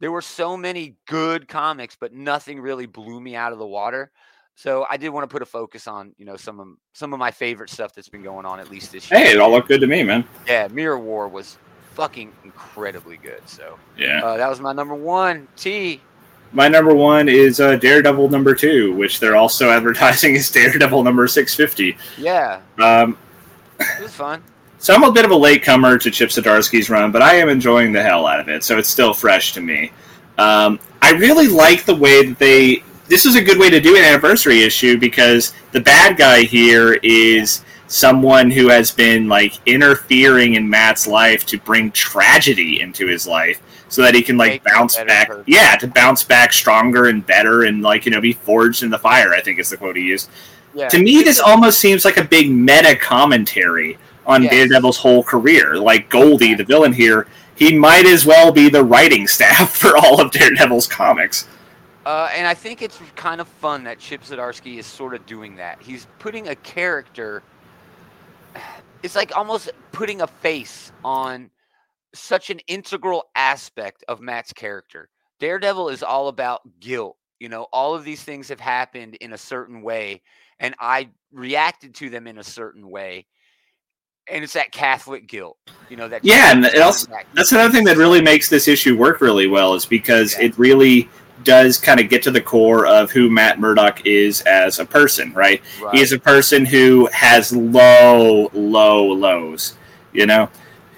[0.00, 4.10] There were so many good comics, but nothing really blew me out of the water.
[4.56, 7.18] So I did want to put a focus on, you know, some of some of
[7.18, 9.18] my favorite stuff that's been going on at least this year.
[9.18, 10.24] Hey, it all looked good to me, man.
[10.46, 11.56] Yeah, Mirror War was
[11.94, 13.42] fucking incredibly good.
[13.48, 14.24] So Yeah.
[14.24, 15.48] uh, that was my number one.
[15.56, 16.00] T.
[16.52, 21.26] My number one is uh, Daredevil number two, which they're also advertising as Daredevil number
[21.26, 21.96] six fifty.
[22.16, 23.16] Yeah, Um,
[23.80, 24.42] it was fun.
[24.84, 27.90] So I'm a bit of a latecomer to Chip Zdarsky's run, but I am enjoying
[27.90, 28.62] the hell out of it.
[28.62, 29.90] So it's still fresh to me.
[30.36, 32.84] Um, I really like the way that they.
[33.08, 36.98] This is a good way to do an anniversary issue because the bad guy here
[37.02, 43.26] is someone who has been like interfering in Matt's life to bring tragedy into his
[43.26, 43.62] life.
[43.88, 45.28] so that he can like Make bounce back.
[45.28, 45.44] person.
[45.46, 48.98] Yeah, to bounce back stronger and better, and like you know, be forged in the
[48.98, 49.32] fire.
[49.32, 50.28] I think is the quote he used.
[50.74, 50.88] Yeah.
[50.88, 54.52] To me, this almost seems like a big meta commentary on Yes.
[54.52, 55.76] Daredevil's whole career.
[55.76, 60.20] Like Goldie, the villain here, he might as well be the writing staff for all
[60.20, 61.48] of Daredevil's comics.
[62.06, 65.56] Uh, and I think it's kind of fun that Chip Zdarsky is sort of doing
[65.56, 65.80] that.
[65.80, 67.42] He's putting a character.
[69.02, 71.50] It's like almost putting a face on
[72.14, 75.10] such an integral aspect of Matt's character.
[75.40, 77.18] Daredevil is all about guilt.
[77.38, 80.22] You know, all of these things have happened in a certain way,
[80.58, 83.26] and I reacted to them in a certain way.
[84.30, 85.58] And it's that Catholic guilt,
[85.90, 86.08] you know.
[86.08, 89.20] That Yeah, and it also- Zdarsky- That's another thing that really makes this issue work
[89.20, 90.46] really well is because Yeah.
[90.46, 91.08] it really
[91.42, 95.32] does kind of get to the core of who Matt Murdock is as a person,
[95.34, 95.60] right?
[95.82, 95.94] Right.
[95.94, 99.74] He is a person who has low, low lows,
[100.14, 100.48] you know,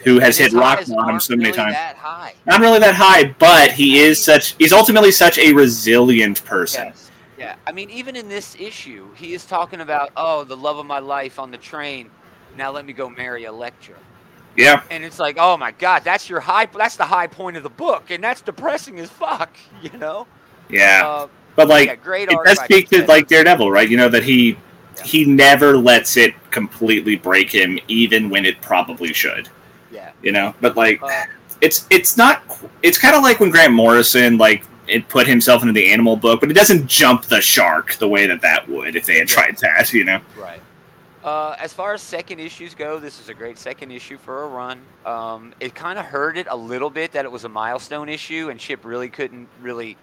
[0.05, 1.75] who has hit rock bottom so many really times.
[1.75, 2.35] That high.
[2.47, 4.55] Not really that high, but he is such.
[4.57, 6.85] He's ultimately such a resilient person.
[6.87, 7.11] Yes.
[7.37, 7.57] Yeah.
[7.67, 11.01] I mean, even in this issue, he is talking about, oh, the love of my
[11.01, 12.09] life on the train.
[12.57, 13.95] Now let me go marry Elektra.
[14.57, 16.65] Yeah, And it's like, oh my God, that's your high.
[16.65, 19.55] That's the high point of the book, and that's depressing as fuck.
[19.83, 20.27] You know.
[20.71, 21.03] yeah.
[21.07, 23.89] Uh, but like, yeah, great it does speak to like Daredevil, right?
[23.89, 24.57] You know that he
[24.97, 25.05] Yeah.
[25.05, 29.49] he never lets it completely break him, even when it probably should.
[29.93, 30.13] Yeah.
[30.23, 31.25] You know, but like, Uh,
[31.61, 32.43] it's it's not.
[32.83, 36.41] It's kind of like when Grant Morrison like it put himself into the animal book,
[36.41, 39.35] but it doesn't jump the shark the way that that would if they had Yeah.
[39.35, 39.93] tried that.
[39.93, 40.21] You know.
[40.39, 40.61] Right.
[41.27, 44.47] Uh, as far as second issues go, this is a great second issue for a
[44.47, 44.81] run.
[45.05, 48.49] Um, it kind of hurt it a little bit that it was a milestone issue,
[48.49, 49.97] and Chip really couldn't really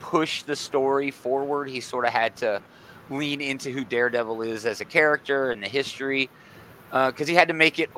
[0.00, 1.68] push the story forward.
[1.68, 2.62] He sort of had to
[3.10, 6.30] lean into who Daredevil is as a character and the history,
[6.90, 7.90] because he had to make it,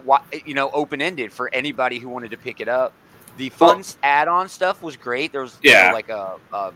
[0.44, 2.92] you know, open ended for anybody who wanted to pick it up.
[3.36, 5.30] The fun s add-on stuff was great.
[5.30, 6.72] There was you know, like a, a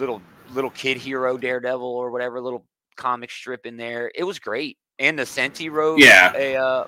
[0.00, 0.20] little
[0.52, 2.64] little kid hero Daredevil or whatever little
[2.96, 4.10] comic strip in there.
[4.16, 4.78] It was great.
[4.98, 6.32] And the Senti wrote Yeah.
[6.36, 6.86] a uh,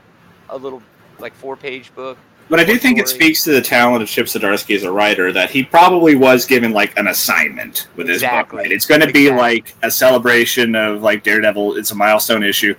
[0.49, 0.83] a little
[1.19, 2.19] like four page book.
[2.49, 5.33] But I do think it speaks to the talent of Chip Zdarsky as a writer
[5.33, 8.53] that he probably was given like an assignment with his book.
[8.53, 8.73] Right?
[8.73, 9.41] It's going to be Exactly.
[9.41, 11.77] like a celebration of like Daredevil.
[11.77, 12.75] It's a milestone issue.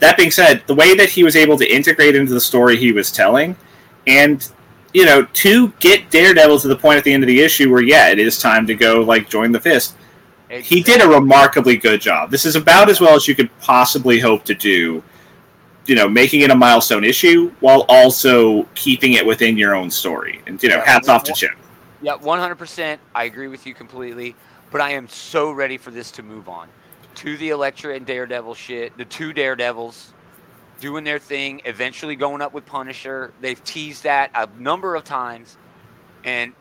[0.00, 2.90] That being said, the way that he was able to integrate into the story he
[2.90, 3.54] was telling,
[4.08, 4.46] and
[4.92, 7.82] you know, to get Daredevil to the point at the end of the issue where
[7.82, 9.94] yeah, it is time to go like join the Fist.
[10.62, 12.30] He did a remarkably good job.
[12.30, 15.02] This is about as well as you could possibly hope to do.
[15.86, 20.40] You know, making it a milestone issue while also keeping it within your own story.
[20.46, 21.50] And you know, Yeah, hats off to Chip.
[22.00, 23.00] Yeah, one hundred percent.
[23.14, 24.34] I agree with you completely.
[24.70, 26.68] But I am so ready for this to move on
[27.16, 28.96] to the Elektra and Daredevil shit.
[28.96, 30.12] The two Daredevils
[30.80, 33.32] doing their thing, eventually going up with Punisher.
[33.40, 35.56] They've teased that a number of times,
[36.24, 36.52] and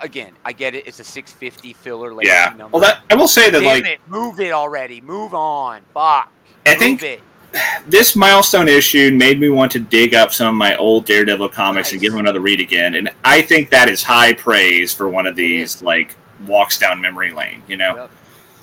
[0.00, 0.86] again, I get it.
[0.86, 2.54] It's a six fifty filler legacy Yeah.
[2.56, 2.78] number.
[2.78, 4.00] Well, that I will say that Damn like it!
[4.08, 5.00] Move it already.
[5.00, 5.82] Move on.
[5.94, 6.32] Fuck.
[6.66, 7.20] I Move think it.
[7.86, 11.92] this milestone issue made me want to dig up some of my old Daredevil comics
[11.92, 12.94] and give them another read again.
[12.94, 16.14] And I think that is high praise for one of these like
[16.46, 17.62] walks down memory lane.
[17.68, 17.96] You know.
[17.96, 18.10] Yep.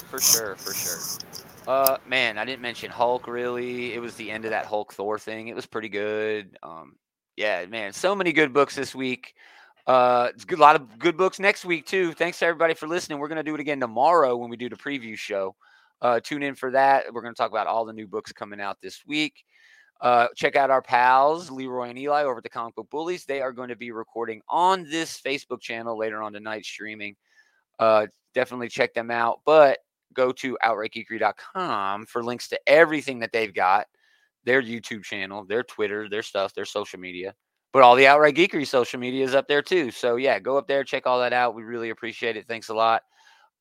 [0.10, 1.20] For sure, for sure.
[1.68, 3.28] Uh, man, I didn't mention Hulk.
[3.28, 5.48] Really, it was the end of that Hulk Thor thing.
[5.48, 6.58] It was pretty good.
[6.62, 6.96] Um,
[7.36, 9.34] yeah, man, so many good books this week.
[9.88, 12.14] Uh, it's good, a lot of good books next week too.
[12.14, 13.20] Thanks to everybody for listening.
[13.20, 15.56] We're gonna do it again tomorrow when we do the preview show.
[16.02, 17.14] Uh, tune in for that.
[17.14, 19.44] We're gonna talk about all the new books coming out this week.
[20.02, 23.26] Uh, check out our pals Leroy and Eli over at the Comic Book Bullies.
[23.26, 27.16] They are going to be recording on this Facebook channel later on tonight, streaming.
[27.80, 29.40] Uh, definitely check them out.
[29.46, 29.80] But
[30.14, 33.88] go to outrightgeekery.com for links to everything that they've got
[34.44, 37.34] their YouTube channel, their Twitter, their stuff, their social media.
[37.76, 39.92] But all the Outright Geekery social media is up there too.
[39.92, 41.56] So yeah, go up there, check all that out.
[41.56, 42.48] We really appreciate it.
[42.48, 43.02] Thanks a lot.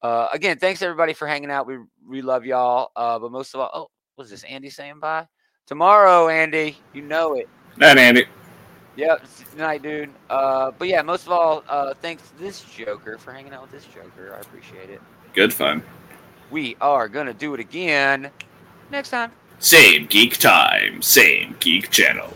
[0.03, 1.67] Uh, again, thanks everybody for hanging out.
[1.67, 2.93] We we love y'all.
[2.95, 4.45] Uh, but most of all, oh, was this?
[4.45, 5.27] Andy saying bye
[5.67, 6.79] tomorrow, Andy.
[6.93, 7.49] You know it.
[7.79, 8.27] That Andy.
[8.95, 10.11] Yep, tonight, dude.
[10.31, 13.87] Uh, but yeah, most of all, uh, thanks this Joker for hanging out with this
[13.87, 14.37] Joker.
[14.37, 15.03] I appreciate it.
[15.35, 15.83] Good fun.
[16.53, 18.31] We are gonna do it again
[18.93, 19.33] next time.
[19.59, 22.33] Same geek time, same geek channel.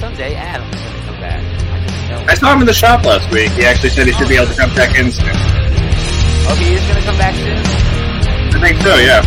[0.00, 1.44] Someday Adam's gonna come back.
[1.44, 2.24] I just know.
[2.26, 3.52] I saw him in the shop last week.
[3.52, 5.28] He actually said he should be able to come back in soon.
[5.28, 7.60] Oh, he is gonna come back soon.
[7.60, 9.20] I think so, yeah.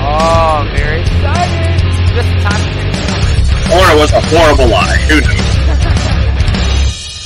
[0.00, 1.76] Oh, very excited.
[2.16, 3.76] Just in time to.
[3.76, 4.96] Or it was a horrible lie.
[5.12, 5.43] Who knows?